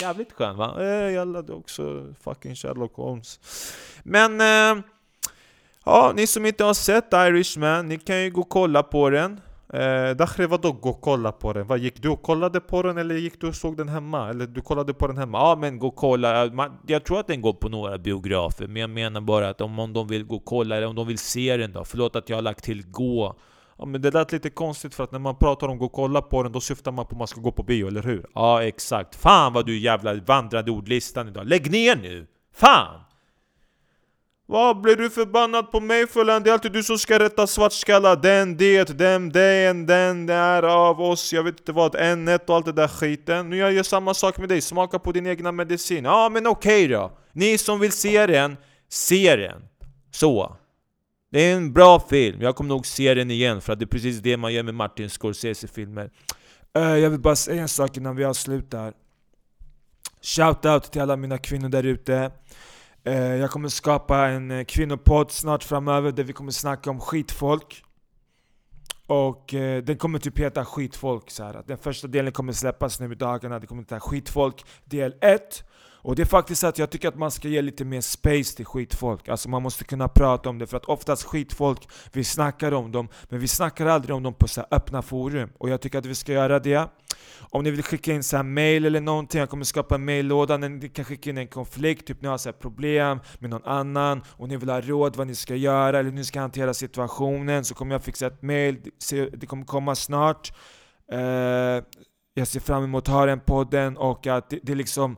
Jävligt 0.00 0.32
skönt 0.32 0.58
va? 0.58 0.76
Eh, 0.80 0.86
jag 0.86 1.50
också 1.50 2.14
fucking 2.24 2.54
Sherlock 2.54 2.96
Holmes. 2.96 3.40
Men... 4.02 4.40
Eh, 4.40 4.84
Ja, 5.90 6.12
ni 6.16 6.26
som 6.26 6.46
inte 6.46 6.64
har 6.64 6.74
sett 6.74 7.12
Irishman, 7.12 7.88
ni 7.88 7.98
kan 7.98 8.22
ju 8.22 8.30
gå 8.30 8.40
och 8.40 8.48
kolla 8.48 8.82
på 8.82 9.10
den. 9.10 9.40
Eh, 9.72 10.16
Dakhre, 10.16 10.46
vadå 10.46 10.72
gå 10.72 10.90
och 10.90 11.00
kolla 11.00 11.32
på 11.32 11.52
den? 11.52 11.66
Vad, 11.66 11.78
gick 11.78 12.02
du 12.02 12.08
och 12.08 12.22
kollade 12.22 12.60
på 12.60 12.82
den 12.82 12.98
eller 12.98 13.14
gick 13.14 13.40
du 13.40 13.48
och 13.48 13.54
såg 13.54 13.76
den 13.76 13.88
hemma? 13.88 14.28
Eller 14.28 14.46
du 14.46 14.60
kollade 14.60 14.94
på 14.94 15.06
den 15.06 15.18
hemma? 15.18 15.38
Ja 15.38 15.56
men 15.60 15.78
gå 15.78 15.86
och 15.86 15.96
kolla. 15.96 16.46
Man, 16.52 16.78
jag 16.86 17.04
tror 17.04 17.20
att 17.20 17.26
den 17.26 17.40
går 17.40 17.52
på 17.52 17.68
några 17.68 17.98
biografer, 17.98 18.66
men 18.66 18.76
jag 18.76 18.90
menar 18.90 19.20
bara 19.20 19.48
att 19.48 19.60
om, 19.60 19.78
om 19.78 19.92
de 19.92 20.08
vill 20.08 20.24
gå 20.24 20.36
och 20.36 20.44
kolla, 20.44 20.76
eller 20.76 20.86
om 20.86 20.94
de 20.94 21.06
vill 21.06 21.18
se 21.18 21.56
den 21.56 21.72
då. 21.72 21.84
Förlåt 21.84 22.16
att 22.16 22.28
jag 22.28 22.36
har 22.36 22.42
lagt 22.42 22.64
till 22.64 22.90
gå. 22.90 23.36
Ja 23.78 23.84
men 23.84 24.02
det 24.02 24.14
lät 24.14 24.32
lite 24.32 24.50
konstigt 24.50 24.94
för 24.94 25.04
att 25.04 25.12
när 25.12 25.18
man 25.18 25.36
pratar 25.36 25.68
om 25.68 25.78
gå 25.78 25.84
och 25.84 25.92
kolla 25.92 26.22
på 26.22 26.42
den, 26.42 26.52
då 26.52 26.60
syftar 26.60 26.92
man 26.92 27.06
på 27.06 27.10
att 27.10 27.18
man 27.18 27.28
ska 27.28 27.40
gå 27.40 27.52
på 27.52 27.62
bio, 27.62 27.86
eller 27.86 28.02
hur? 28.02 28.26
Ja 28.34 28.62
exakt. 28.62 29.16
Fan 29.16 29.52
vad 29.52 29.66
du 29.66 29.78
jävla 29.78 30.14
vandrade 30.14 30.70
ordlistan 30.70 31.28
idag. 31.28 31.46
Lägg 31.46 31.70
ner 31.70 31.96
nu! 31.96 32.26
Fan! 32.54 33.07
Vad 34.50 34.80
blir 34.80 34.96
du 34.96 35.10
förbannad 35.10 35.70
på 35.70 35.80
mig 35.80 36.06
för? 36.06 36.40
Det 36.40 36.50
är 36.50 36.52
alltid 36.52 36.72
du 36.72 36.82
som 36.82 36.98
ska 36.98 37.18
rätta 37.18 37.46
svartskallar. 37.46 38.16
Den, 38.16 38.56
det, 38.56 38.98
dem, 38.98 39.32
den, 39.32 39.86
den, 39.86 40.26
där, 40.26 40.62
av 40.62 41.00
oss, 41.00 41.32
jag 41.32 41.42
vet 41.42 41.60
inte 41.60 41.72
vad, 41.72 41.94
N1 41.94 42.46
och 42.46 42.56
allt 42.56 42.66
det 42.66 42.72
där 42.72 42.88
skiten. 42.88 43.50
Nu 43.50 43.56
jag 43.56 43.72
gör 43.72 43.82
samma 43.82 44.14
sak 44.14 44.38
med 44.38 44.48
dig, 44.48 44.60
smaka 44.60 44.98
på 44.98 45.12
din 45.12 45.26
egna 45.26 45.52
medicin. 45.52 46.04
Ja 46.04 46.28
men 46.28 46.46
okej 46.46 46.84
okay 46.84 46.96
då. 46.96 47.18
Ni 47.32 47.58
som 47.58 47.80
vill 47.80 47.92
se 47.92 48.26
den, 48.26 48.56
se 48.88 49.36
den. 49.36 49.62
Så. 50.10 50.56
Det 51.30 51.40
är 51.40 51.56
en 51.56 51.72
bra 51.72 52.00
film, 52.00 52.42
jag 52.42 52.56
kommer 52.56 52.68
nog 52.68 52.86
se 52.86 53.14
den 53.14 53.30
igen 53.30 53.60
för 53.60 53.72
att 53.72 53.78
det 53.78 53.84
är 53.84 53.86
precis 53.86 54.18
det 54.18 54.36
man 54.36 54.52
gör 54.52 54.62
med 54.62 54.74
Martin 54.74 55.10
Scorsese-filmer. 55.10 56.10
Eh, 56.76 56.82
jag 56.82 57.10
vill 57.10 57.20
bara 57.20 57.36
säga 57.36 57.62
en 57.62 57.68
sak 57.68 57.96
innan 57.96 58.16
vi 58.16 58.24
avslutar. 58.24 58.92
Shoutout 60.22 60.92
till 60.92 61.02
alla 61.02 61.16
mina 61.16 61.38
kvinnor 61.38 61.68
där 61.68 61.82
ute. 61.82 62.30
Eh, 63.04 63.34
jag 63.36 63.50
kommer 63.50 63.68
skapa 63.68 64.26
en 64.26 64.50
eh, 64.50 64.64
kvinnopodd 64.64 65.30
snart 65.30 65.64
framöver 65.64 66.12
där 66.12 66.24
vi 66.24 66.32
kommer 66.32 66.50
snacka 66.50 66.90
om 66.90 67.00
skitfolk. 67.00 67.84
Och 69.06 69.54
eh, 69.54 69.82
den 69.82 69.96
kommer 69.96 70.18
typ 70.18 70.38
heta 70.38 70.64
skitfolk 70.64 71.30
så 71.30 71.44
här. 71.44 71.62
Den 71.66 71.78
första 71.78 72.08
delen 72.08 72.32
kommer 72.32 72.52
släppas 72.52 73.00
nu 73.00 73.12
i 73.12 73.14
dagarna, 73.14 73.58
det 73.58 73.66
kommer 73.66 73.82
heta 73.82 74.00
skitfolk 74.00 74.64
del 74.84 75.14
1. 75.20 75.64
Och 76.02 76.16
det 76.16 76.22
är 76.22 76.26
faktiskt 76.26 76.60
så 76.60 76.66
att 76.66 76.78
jag 76.78 76.90
tycker 76.90 77.08
att 77.08 77.18
man 77.18 77.30
ska 77.30 77.48
ge 77.48 77.62
lite 77.62 77.84
mer 77.84 78.00
space 78.00 78.56
till 78.56 78.64
skitfolk. 78.64 79.28
Alltså 79.28 79.48
man 79.48 79.62
måste 79.62 79.84
kunna 79.84 80.08
prata 80.08 80.48
om 80.48 80.58
det 80.58 80.66
för 80.66 80.76
att 80.76 80.84
oftast 80.84 81.22
skitfolk, 81.22 81.88
vi 82.12 82.24
snackar 82.24 82.72
om 82.72 82.92
dem, 82.92 83.08
men 83.28 83.40
vi 83.40 83.48
snackar 83.48 83.86
aldrig 83.86 84.16
om 84.16 84.22
dem 84.22 84.34
på 84.34 84.48
så 84.48 84.60
här 84.60 84.68
öppna 84.70 85.02
forum. 85.02 85.50
Och 85.58 85.68
jag 85.68 85.80
tycker 85.80 85.98
att 85.98 86.06
vi 86.06 86.14
ska 86.14 86.32
göra 86.32 86.58
det. 86.58 86.88
Om 87.50 87.64
ni 87.64 87.70
vill 87.70 87.82
skicka 87.82 88.12
in 88.12 88.22
så 88.22 88.36
här 88.36 88.44
mail 88.44 88.84
eller 88.84 89.00
någonting, 89.00 89.40
jag 89.40 89.50
kommer 89.50 89.64
skapa 89.64 89.94
en 89.94 90.04
maillåda, 90.04 90.56
ni 90.56 90.88
kan 90.88 91.04
skicka 91.04 91.30
in 91.30 91.38
en 91.38 91.48
konflikt, 91.48 92.06
typ 92.06 92.22
ni 92.22 92.28
har 92.28 92.38
så 92.38 92.48
här 92.48 92.56
problem 92.56 93.20
med 93.38 93.50
någon 93.50 93.64
annan 93.64 94.22
och 94.28 94.48
ni 94.48 94.56
vill 94.56 94.70
ha 94.70 94.80
råd 94.80 95.16
vad 95.16 95.26
ni 95.26 95.34
ska 95.34 95.54
göra 95.54 95.98
eller 95.98 96.10
hur 96.10 96.16
ni 96.16 96.24
ska 96.24 96.40
hantera 96.40 96.74
situationen 96.74 97.64
så 97.64 97.74
kommer 97.74 97.94
jag 97.94 98.02
fixa 98.02 98.26
ett 98.26 98.42
mail, 98.42 98.76
det 99.32 99.46
kommer 99.46 99.64
komma 99.64 99.94
snart. 99.94 100.52
Eh, 101.12 101.84
jag 102.34 102.48
ser 102.48 102.60
fram 102.60 102.84
emot 102.84 103.08
att 103.08 103.14
ha 103.14 103.26
den 103.26 103.40
podden 103.40 103.96
och 103.96 104.26
att 104.26 104.50
det, 104.50 104.58
det 104.62 104.72
är 104.72 104.76
liksom 104.76 105.16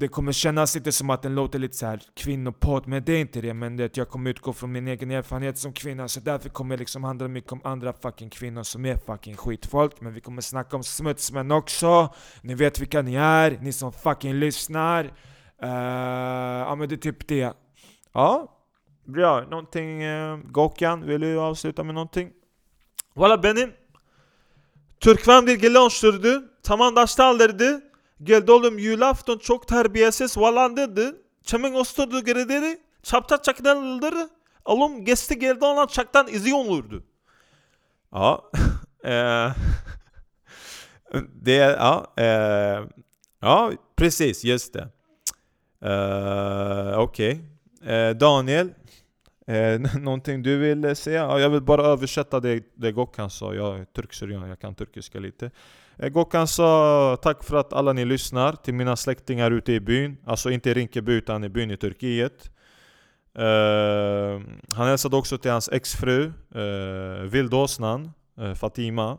det 0.00 0.08
kommer 0.08 0.32
kännas 0.32 0.74
lite 0.74 0.92
som 0.92 1.10
att 1.10 1.22
den 1.22 1.34
låter 1.34 1.58
lite 1.58 1.76
så 1.76 1.86
här 1.86 2.00
kvinnopodd, 2.14 2.88
men 2.88 3.04
det 3.04 3.12
är 3.12 3.20
inte 3.20 3.40
det. 3.40 3.54
Men 3.54 3.76
det, 3.76 3.96
jag 3.96 4.08
kommer 4.08 4.30
utgå 4.30 4.52
från 4.52 4.72
min 4.72 4.88
egen 4.88 5.10
erfarenhet 5.10 5.58
som 5.58 5.72
kvinna, 5.72 6.08
så 6.08 6.20
därför 6.20 6.48
kommer 6.48 6.76
det 6.76 6.80
liksom 6.80 7.04
handla 7.04 7.28
mycket 7.28 7.52
om 7.52 7.60
andra 7.64 7.92
fucking 7.92 8.30
kvinnor 8.30 8.62
som 8.62 8.84
är 8.84 8.96
fucking 8.96 9.36
skitfolk. 9.36 10.00
Men 10.00 10.14
vi 10.14 10.20
kommer 10.20 10.42
snacka 10.42 10.76
om 10.76 10.82
smutsmän 10.82 11.50
också. 11.50 12.14
Ni 12.42 12.54
vet 12.54 12.80
vilka 12.80 13.02
ni 13.02 13.14
är, 13.14 13.58
ni 13.60 13.72
som 13.72 13.92
fucking 13.92 14.34
lyssnar. 14.34 15.04
Uh, 15.04 15.70
ja 16.68 16.74
men 16.74 16.88
det 16.88 16.94
är 16.94 16.96
typ 16.96 17.28
det. 17.28 17.52
Ja, 18.12 18.58
bra. 19.04 19.40
Någonting, 19.50 20.02
eh, 20.02 20.32
uh, 20.32 20.40
Gokan, 20.50 21.06
vill 21.06 21.20
du 21.20 21.40
avsluta 21.40 21.84
med 21.84 21.94
någonting? 21.94 22.30
Valla 23.14 23.38
benim 23.38 23.72
Türkmen 25.00 25.46
bir 25.46 25.54
gelen 25.54 25.88
sürdü. 25.88 26.50
Tamam 26.62 26.96
daştallardı. 26.96 27.87
Geldi 28.22 28.52
oğlum 28.52 28.78
julafton 28.78 29.38
çok 29.38 29.68
terbiyesiz 29.68 30.34
falan 30.34 30.76
dedi. 30.76 31.16
Çemen 31.42 31.72
osturdu 31.72 32.24
gerideri. 32.24 32.78
Çapta 33.02 33.42
çakdanıldır. 33.42 34.14
Oğlum 34.64 35.04
gesti 35.04 35.38
geldi 35.38 35.64
olan 35.64 35.86
çaktan 35.86 36.28
izi 36.28 36.54
olurdu. 36.54 37.04
Ja, 38.14 38.40
eh, 39.04 39.54
det, 41.46 41.52
ja, 41.52 42.06
eh, 42.16 43.76
precis, 43.96 44.44
just 44.44 44.74
det. 44.74 44.88
Eh, 45.82 46.98
Okej. 46.98 47.40
Eh, 47.82 48.20
Daniel, 48.20 48.74
eh, 49.46 49.78
någonting 50.00 50.44
du 50.44 50.58
vill 50.58 50.96
säga? 50.96 51.22
Ja, 51.22 51.40
jag 51.40 51.50
vill 51.50 51.62
bara 51.62 51.82
översätta 51.82 52.40
det, 52.40 52.64
det 52.74 52.92
Gokhan 52.92 53.30
sa, 53.30 53.54
jag 53.54 53.78
är 53.78 53.84
turksyrian, 53.84 54.48
jag 54.48 54.58
kan 54.58 54.74
turkiska 54.74 55.18
lite. 55.18 55.50
Eh, 55.98 56.08
Gokan 56.08 56.48
sa 56.48 57.18
tack 57.22 57.44
för 57.44 57.56
att 57.56 57.72
alla 57.72 57.92
ni 57.92 58.04
lyssnar 58.04 58.52
till 58.52 58.74
mina 58.74 58.96
släktingar 58.96 59.50
ute 59.50 59.72
i 59.72 59.80
byn, 59.80 60.16
alltså 60.26 60.50
inte 60.50 60.70
i 60.70 60.74
Rinkeby 60.74 61.12
utan 61.12 61.44
i 61.44 61.48
byn 61.48 61.70
i 61.70 61.76
Turkiet. 61.76 62.50
Uh, 63.38 64.40
han 64.74 64.86
hälsade 64.86 65.16
också 65.16 65.38
till 65.38 65.50
hans 65.50 65.68
exfru, 65.68 66.32
uh, 66.56 67.22
vildåsnan, 67.22 68.10
uh, 68.40 68.54
Fatima. 68.54 69.18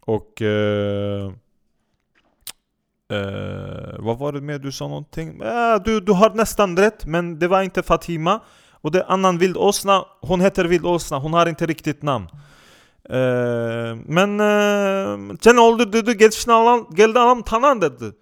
Och... 0.00 0.40
Uh, 0.40 1.32
vad 3.98 4.18
var 4.18 4.32
det 4.32 4.40
mer 4.40 4.58
du 4.58 4.72
sa 4.72 4.88
någonting? 4.88 5.38
Du, 5.84 6.00
du 6.00 6.12
har 6.12 6.34
nästan 6.34 6.76
rätt, 6.76 7.06
men 7.06 7.38
det 7.38 7.48
var 7.48 7.62
inte 7.62 7.82
Fatima. 7.82 8.40
Och 8.70 8.90
det 8.90 8.98
är 8.98 9.12
annan 9.12 9.38
vildåsna, 9.38 10.04
hon 10.20 10.40
heter 10.40 10.64
vildåsna, 10.64 11.18
hon 11.18 11.32
har 11.32 11.46
inte 11.46 11.66
riktigt 11.66 12.02
namn. 12.02 12.28
Ehm, 13.08 14.04
men 14.06 14.40
ehm, 14.40 15.38
sen 15.40 15.58
oldu 15.58 15.84
dedi 15.84 16.16
geçsin 16.16 16.52
alan, 16.52 16.86
geldi 16.96 17.18
adam 17.18 17.42
tanan 17.42 17.80
dedi. 17.80 18.12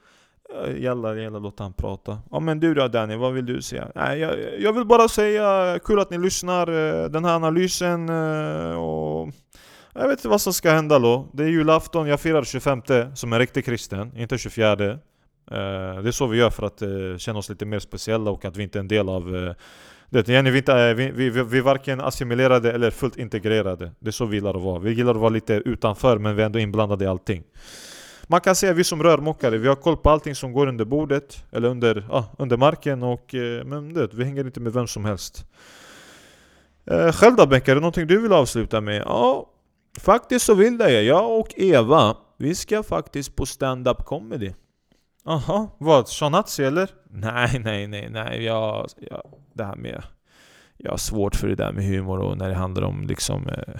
Eh, 0.55 0.83
jalla, 0.83 1.15
jalla 1.15 1.39
låt 1.39 1.59
han 1.59 1.73
prata. 1.73 2.19
Ja 2.31 2.41
men 2.41 2.61
du 2.61 2.75
då 2.75 2.89
Danny, 2.89 3.17
vad 3.17 3.33
vill 3.33 3.47
du 3.47 3.63
säga? 3.63 3.89
Nej, 3.95 4.19
jag, 4.19 4.35
jag 4.59 4.73
vill 4.73 4.85
bara 4.85 5.09
säga, 5.09 5.79
kul 5.85 6.01
att 6.01 6.11
ni 6.11 6.19
lyssnar, 6.19 6.69
eh, 6.69 7.05
den 7.05 7.25
här 7.25 7.35
analysen 7.35 8.09
eh, 8.09 8.75
och 8.75 9.29
jag 9.95 10.09
vet 10.09 10.19
inte 10.19 10.29
vad 10.29 10.41
som 10.41 10.53
ska 10.53 10.71
hända 10.71 10.99
då. 10.99 11.29
Det 11.33 11.43
är 11.43 11.49
julafton, 11.49 12.07
jag 12.07 12.21
firar 12.21 12.45
25 12.45 12.83
som 13.15 13.33
en 13.33 13.39
riktig 13.39 13.65
kristen, 13.65 14.13
inte 14.17 14.39
24. 14.39 14.77
Det 14.77 14.99
är 16.09 16.11
så 16.11 16.27
vi 16.27 16.39
gör 16.39 16.51
för 16.51 16.67
att 16.67 16.83
känna 17.21 17.39
oss 17.39 17.49
lite 17.49 17.67
mer 17.67 17.79
speciella 17.79 18.31
och 18.31 18.45
att 18.45 18.57
vi 18.57 18.63
inte 18.63 18.79
är 18.79 18.81
en 18.81 18.89
del 18.89 19.09
av 19.09 19.55
det, 20.11 20.29
Jenny, 20.29 20.51
vi, 20.51 20.59
inte, 20.59 20.73
är- 20.73 20.95
vi, 20.95 21.11
vi, 21.11 21.31
vi, 21.31 21.43
vi 21.43 21.59
är 21.59 21.63
varken 21.63 22.01
assimilerade 22.01 22.73
eller 22.73 22.91
fullt 22.91 23.17
integrerade. 23.17 23.93
Det 23.99 24.09
är 24.09 24.13
så 24.13 24.25
vi 24.27 24.37
gillar 24.37 24.55
att 24.57 24.63
vara. 24.63 24.79
Vi 24.79 24.93
gillar 24.93 25.11
att 25.15 25.21
vara 25.21 25.29
lite 25.31 25.55
utanför 25.55 26.19
men 26.19 26.37
vi 26.37 26.43
är 26.43 26.47
ändå 26.47 26.59
inblandade 26.59 27.05
i 27.05 27.09
allting. 27.09 27.43
Man 28.27 28.41
kan 28.41 28.55
säga 28.57 28.73
vi 28.73 28.85
som 28.85 29.03
rörmokare, 29.03 29.59
vi 29.59 29.69
har 29.69 29.75
koll 29.75 29.97
på 29.97 30.11
allting 30.11 30.35
som 30.35 30.53
går 30.53 30.67
under 30.67 30.85
bordet, 30.85 31.45
eller 31.53 31.69
under, 31.69 32.07
ah, 32.11 32.25
under 32.39 32.57
marken 32.57 33.03
och 33.03 33.35
eh, 33.35 33.65
men 33.65 33.95
det, 33.95 34.09
vi 34.13 34.25
hänger 34.25 34.45
inte 34.45 34.61
med 34.61 34.73
vem 34.73 34.87
som 34.87 35.05
helst. 35.05 35.45
Eh, 36.91 37.13
själv 37.13 37.37
då 37.37 37.47
Benke, 37.47 37.71
är 37.71 37.75
det 37.75 37.81
någonting 37.81 38.07
du 38.07 38.21
vill 38.21 38.33
avsluta 38.33 38.81
med? 38.81 39.03
Ja, 39.07 39.47
faktiskt 40.01 40.45
så 40.47 40.55
vill 40.55 40.77
jag. 40.81 41.03
Jag 41.05 41.39
och 41.41 41.49
Eva, 41.57 42.17
vi 42.37 42.55
ska 42.55 42.83
faktiskt 42.83 43.37
på 43.37 43.47
stand-up 43.47 44.05
comedy. 44.05 44.53
Aha, 45.25 45.77
vad? 45.79 46.09
Shanazi 46.09 46.65
eller? 46.65 46.91
Nej, 47.11 47.59
nej, 47.65 47.87
nej, 47.87 48.09
nej. 48.11 48.45
Jag, 48.45 48.89
jag, 49.11 49.23
det 49.53 49.65
här 49.65 49.77
med... 49.77 50.03
Jag 50.77 50.91
har 50.91 50.99
svårt 50.99 51.37
för 51.37 51.49
det 51.49 51.55
där 51.55 51.73
med 51.73 51.85
humor 51.85 52.19
och 52.19 52.39
när 52.39 52.49
det 52.49 52.55
handlar 52.55 52.83
om 52.83 53.07
liksom 53.07 53.49
eh, 53.49 53.75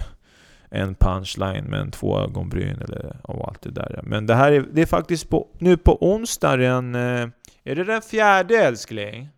en 0.69 0.95
punchline 0.95 1.63
med 1.63 1.79
en 1.79 1.91
två 1.91 2.19
ögonbryn 2.19 2.81
eller 2.81 3.17
och 3.23 3.47
allt 3.47 3.61
det 3.61 3.71
där. 3.71 3.99
Men 4.03 4.25
det 4.25 4.35
här 4.35 4.51
är, 4.51 4.61
det 4.71 4.81
är 4.81 4.85
faktiskt 4.85 5.29
på, 5.29 5.47
nu 5.59 5.77
på 5.77 5.97
onsdag 6.13 6.57
den... 6.57 6.95
Eh, 6.95 7.27
är 7.63 7.75
det 7.75 7.83
den 7.83 8.01
fjärde 8.01 8.57
älskling? 8.57 9.29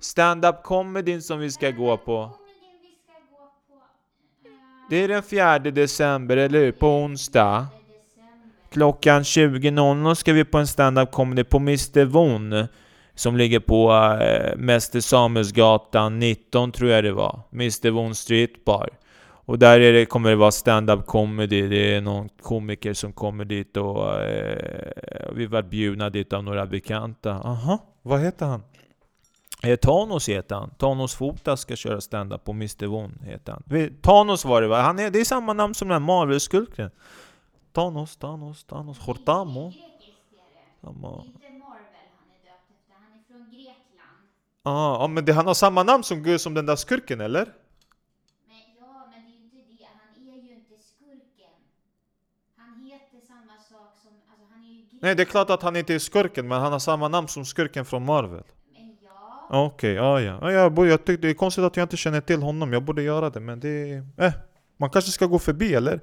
Stand-up 0.00 0.62
comedyn 0.62 1.22
som 1.22 1.38
vi 1.38 1.50
ska 1.50 1.70
gå 1.70 1.96
på. 1.96 2.20
Eh, 2.22 2.30
Det 4.90 4.96
är 4.96 5.08
den 5.08 5.22
fjärde 5.22 5.70
december, 5.70 6.36
eller 6.36 6.58
hur? 6.58 6.72
På 6.72 6.88
onsdag. 6.88 7.66
Klockan 8.70 9.22
20.00 9.22 10.14
ska 10.14 10.32
vi 10.32 10.44
på 10.44 10.58
en 10.58 10.66
stand-up 10.66 11.10
comedy 11.10 11.44
på 11.44 11.56
Mr. 11.56 12.04
Von 12.04 12.66
Som 13.14 13.36
ligger 13.36 13.60
på 13.60 13.92
äh, 14.20 14.56
Mäster 14.56 15.00
Samuelsgatan 15.00 16.18
19 16.18 16.72
tror 16.72 16.90
jag 16.90 17.04
det 17.04 17.12
var 17.12 17.40
Mr. 17.52 17.90
Von 17.90 18.14
Street 18.14 18.64
Bar 18.64 18.90
Och 19.44 19.58
där 19.58 19.80
är 19.80 19.92
det, 19.92 20.06
kommer 20.06 20.30
det 20.30 20.36
vara 20.36 20.50
stand-up 20.50 21.06
comedy 21.06 21.68
Det 21.68 21.94
är 21.94 22.00
någon 22.00 22.28
komiker 22.42 22.94
som 22.94 23.12
kommer 23.12 23.44
dit 23.44 23.76
och 23.76 24.20
eh, 24.20 25.32
Vi 25.32 25.46
var 25.46 25.62
bjudna 25.62 26.10
dit 26.10 26.32
av 26.32 26.44
några 26.44 26.66
bekanta 26.66 27.30
Aha, 27.32 27.78
vad 28.02 28.20
heter 28.20 28.46
han? 28.46 28.62
Eh, 29.62 29.76
Thanos 29.76 30.28
heter 30.28 30.54
han. 30.54 30.70
Thanos 30.70 31.14
Fota 31.14 31.56
ska 31.56 31.76
köra 31.76 32.00
stand-up 32.00 32.44
på 32.44 32.52
Mr. 32.52 32.86
Von 32.86 33.18
heter 33.24 33.52
han. 33.52 33.90
Thanos 34.02 34.44
var 34.44 34.62
det 34.62 34.68
va? 34.68 34.80
Han 34.80 34.98
är, 34.98 35.10
det 35.10 35.20
är 35.20 35.24
samma 35.24 35.52
namn 35.52 35.74
som 35.74 35.88
den 35.88 35.92
här 35.92 36.06
Marvel-skurken. 36.06 36.90
Thanos, 37.72 38.16
Thanos, 38.16 38.64
Thanos, 38.64 38.98
Hortamo. 38.98 39.70
Det. 39.70 39.76
Samma. 40.80 41.24
Inte 41.24 41.46
är 41.46 41.50
döpt 41.52 42.70
efter. 42.70 42.94
Han 42.94 43.12
är 43.12 43.22
från 43.28 43.50
Grekland. 43.50 44.18
Ah, 44.62 45.02
ja, 45.02 45.06
men 45.08 45.24
det, 45.24 45.32
han 45.32 45.46
har 45.46 45.54
samma 45.54 45.82
namn 45.82 46.02
som, 46.04 46.38
som 46.38 46.54
den 46.54 46.66
där 46.66 46.76
skurken 46.76 47.20
eller? 47.20 47.44
Men 47.44 48.56
ja, 48.80 49.08
men 49.12 49.22
det 49.24 49.28
är 49.28 49.38
ju 49.38 49.44
inte 49.44 49.56
det. 49.56 49.88
Han 50.00 50.28
är 50.28 50.42
ju 50.42 50.54
inte 50.54 50.74
skurken. 50.82 51.54
Han 52.56 52.80
heter 52.90 53.26
samma 53.26 53.58
sak 53.58 53.92
som... 54.02 54.10
Alltså 54.30 54.46
han 54.52 54.64
är 54.64 54.68
ju 54.68 54.80
grek. 54.82 55.02
Nej, 55.02 55.14
det 55.14 55.22
är 55.22 55.24
klart 55.24 55.50
att 55.50 55.62
han 55.62 55.76
inte 55.76 55.94
är 55.94 55.98
skurken, 55.98 56.48
men 56.48 56.60
han 56.60 56.72
har 56.72 56.78
samma 56.78 57.08
namn 57.08 57.28
som 57.28 57.44
skurken 57.44 57.84
från 57.84 58.04
Marvel. 58.04 58.44
Men 58.72 58.96
ja. 59.02 59.48
Okej, 59.66 59.92
ja 59.94 60.20
ja. 60.20 60.38
ja 60.42 60.50
jag, 60.52 60.72
borde- 60.74 60.90
jag 60.90 61.04
tyckte 61.04 61.26
det 61.26 61.30
är 61.30 61.34
konstigt 61.34 61.64
att 61.64 61.76
jag 61.76 61.84
inte 61.84 61.96
känner 61.96 62.20
till 62.20 62.42
honom, 62.42 62.72
jag 62.72 62.82
borde 62.82 63.02
göra 63.02 63.30
det, 63.30 63.40
men 63.40 63.60
det... 63.60 64.02
Eh, 64.16 64.32
man 64.80 64.90
kanske 64.90 65.10
ska 65.10 65.26
gå 65.26 65.38
förbi 65.38 65.74
eller? 65.74 66.00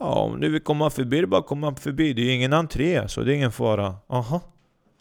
Ja, 0.00 0.14
om 0.14 0.40
du 0.40 0.50
vill 0.50 0.62
komma 0.62 0.90
förbi, 0.90 1.20
det 1.20 1.26
bara 1.26 1.40
att 1.40 1.46
komma 1.46 1.74
förbi. 1.74 2.12
Det 2.12 2.22
är 2.22 2.24
ju 2.24 2.32
ingen 2.32 2.52
entré, 2.52 3.08
så 3.08 3.20
det 3.20 3.32
är 3.32 3.36
ingen 3.36 3.52
fara. 3.52 3.96
Aha. 4.08 4.40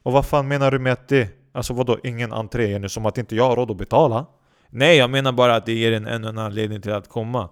Och 0.04 0.12
vad 0.12 0.26
fan 0.26 0.48
menar 0.48 0.72
du 0.72 0.80
med 0.80 0.94
att 0.94 1.08
det? 1.08 1.30
Alltså 1.52 1.74
vadå, 1.74 1.98
ingen 2.04 2.34
entré? 2.34 2.74
Är 2.74 2.80
det 2.80 2.90
som 2.90 3.06
att 3.06 3.18
inte 3.18 3.36
jag 3.36 3.44
har 3.44 3.56
råd 3.56 3.72
att 3.72 3.78
betala? 3.78 4.26
Nej, 4.70 4.98
jag 4.98 5.10
menar 5.10 5.32
bara 5.32 5.56
att 5.56 5.66
det 5.66 5.74
ger 5.74 5.92
en 5.92 6.08
ännu 6.08 6.28
en 6.28 6.38
anledning 6.38 6.82
till 6.82 6.94
att 6.94 7.10
komma. 7.10 7.50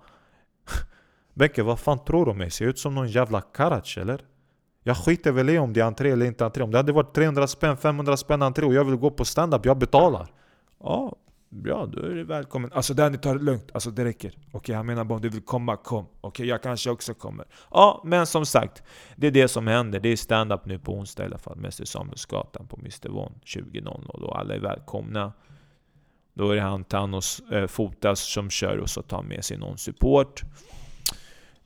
Benke, 1.34 1.63
vad 1.63 1.79
fan 1.79 2.05
tror 2.05 2.25
du 2.25 2.31
om 2.31 2.38
mig? 2.38 2.51
Ser 2.51 2.65
jag 2.65 2.69
ut 2.69 2.79
som 2.79 2.95
någon 2.95 3.08
jävla 3.08 3.41
karach 3.41 3.97
eller? 3.97 4.21
Jag 4.84 4.97
skiter 4.97 5.31
väl 5.31 5.49
i 5.49 5.60
om 5.60 5.73
det 5.73 5.79
är 5.79 5.86
entré 5.86 6.12
eller 6.12 6.25
inte 6.25 6.45
entré. 6.45 6.63
Om 6.63 6.71
det 6.71 6.77
hade 6.77 6.91
varit 6.91 7.15
300 7.15 7.47
spänn, 7.47 7.77
500 7.77 8.17
spänn 8.17 8.41
entré 8.41 8.65
och 8.65 8.73
jag 8.73 8.86
vill 8.86 8.95
gå 8.95 9.12
på 9.12 9.25
stand-up, 9.25 9.65
jag 9.65 9.77
betalar. 9.77 10.27
Ja, 10.84 11.15
bra, 11.55 11.85
då 11.85 12.01
är 12.01 12.09
du 12.09 12.23
välkommen. 12.23 12.71
Alltså 12.73 12.93
Danny, 12.93 13.17
ta 13.17 13.33
det 13.33 13.43
lugnt. 13.43 13.71
Alltså 13.73 13.91
det 13.91 14.05
räcker. 14.05 14.33
Okej, 14.51 14.75
han 14.75 14.85
menar 14.85 15.03
bara 15.03 15.15
om 15.15 15.21
du 15.21 15.29
vill 15.29 15.41
komma, 15.41 15.77
kom. 15.77 16.05
Okej, 16.21 16.47
jag 16.47 16.63
kanske 16.63 16.89
också 16.89 17.13
kommer. 17.13 17.45
Ja, 17.71 18.01
men 18.05 18.25
som 18.25 18.45
sagt, 18.45 18.83
det 19.15 19.27
är 19.27 19.31
det 19.31 19.47
som 19.47 19.67
händer. 19.67 19.99
Det 19.99 20.09
är 20.09 20.15
stand-up 20.15 20.65
nu 20.65 20.79
på 20.79 20.93
onsdag 20.93 21.23
i 21.23 21.25
alla 21.25 21.37
fall. 21.37 21.57
Mäster 21.57 21.85
Samuelsgatan 21.85 22.67
på 22.67 22.77
Mr 22.77 23.09
Von 23.09 23.33
20.00 23.45 24.07
och 24.07 24.39
alla 24.39 24.55
är 24.55 24.59
välkomna. 24.59 25.33
Då 26.33 26.51
är 26.51 26.55
det 26.55 26.61
han 26.61 26.83
Thanos 26.83 27.41
eh, 27.51 27.67
Fotas 27.67 28.19
som 28.19 28.49
kör 28.49 28.77
och 28.77 28.89
så 28.89 29.01
tar 29.01 29.23
med 29.23 29.45
sig 29.45 29.57
någon 29.57 29.77
support. 29.77 30.41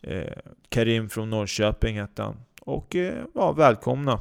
Eh, 0.01 0.33
Karim 0.69 1.09
från 1.09 1.29
Norrköping 1.29 1.99
hette 1.99 2.23
han. 2.23 2.37
Och 2.61 2.95
eh, 2.95 3.23
ja, 3.35 3.51
välkomna. 3.51 4.19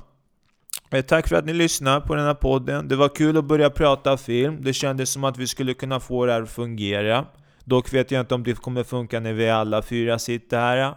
Eh, 0.91 1.03
tack 1.03 1.29
för 1.29 1.37
att 1.37 1.45
ni 1.45 1.53
lyssnade 1.53 2.01
på 2.01 2.15
den 2.15 2.25
här 2.25 2.35
podden. 2.35 2.89
Det 2.89 2.97
var 2.97 3.09
kul 3.09 3.37
att 3.37 3.45
börja 3.45 3.71
prata 3.71 4.17
film. 4.17 4.59
Det 4.61 4.73
kändes 4.73 5.11
som 5.11 5.25
att 5.25 5.39
vi 5.39 5.47
skulle 5.47 5.75
kunna 5.75 6.01
få 6.01 6.27
det 6.27 6.33
här 6.33 6.43
att 6.43 6.51
fungera. 6.51 7.25
Dock 7.65 7.93
vet 7.93 8.11
jag 8.11 8.21
inte 8.21 8.35
om 8.35 8.43
det 8.43 8.55
kommer 8.55 8.83
funka 8.83 9.21
när 9.21 9.33
vi 9.33 9.51
alla 9.51 9.83
fyra 9.83 10.19
sitter 10.19 10.59
här. 10.59 10.95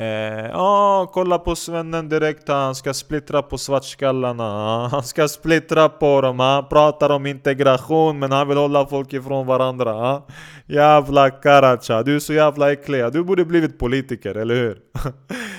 Eh, 0.00 0.46
ja, 0.46 1.10
kolla 1.12 1.38
på 1.38 1.56
svennen 1.56 2.08
direkt. 2.08 2.48
Han 2.48 2.74
ska 2.74 2.94
splittra 2.94 3.42
på 3.42 3.58
svartskallarna. 3.58 4.88
Han 4.92 5.02
ska 5.02 5.28
splittra 5.28 5.88
på 5.88 6.20
dem. 6.20 6.40
Han 6.40 6.68
pratar 6.68 7.10
om 7.10 7.26
integration 7.26 8.18
men 8.18 8.32
han 8.32 8.48
vill 8.48 8.56
hålla 8.58 8.86
folk 8.86 9.12
ifrån 9.12 9.46
varandra. 9.46 10.22
Jävla 10.66 11.30
Karacha, 11.30 12.02
du 12.02 12.16
är 12.16 12.20
så 12.20 12.32
jävla 12.32 12.72
äcklig. 12.72 13.12
Du 13.12 13.24
borde 13.24 13.44
blivit 13.44 13.78
politiker, 13.78 14.34
eller 14.34 14.54
hur? 14.54 14.78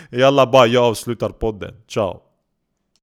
Jalla 0.19 0.47
bara, 0.47 0.67
jag 0.67 0.83
avslutar 0.83 1.29
podden. 1.29 1.73
Ciao. 1.87 2.28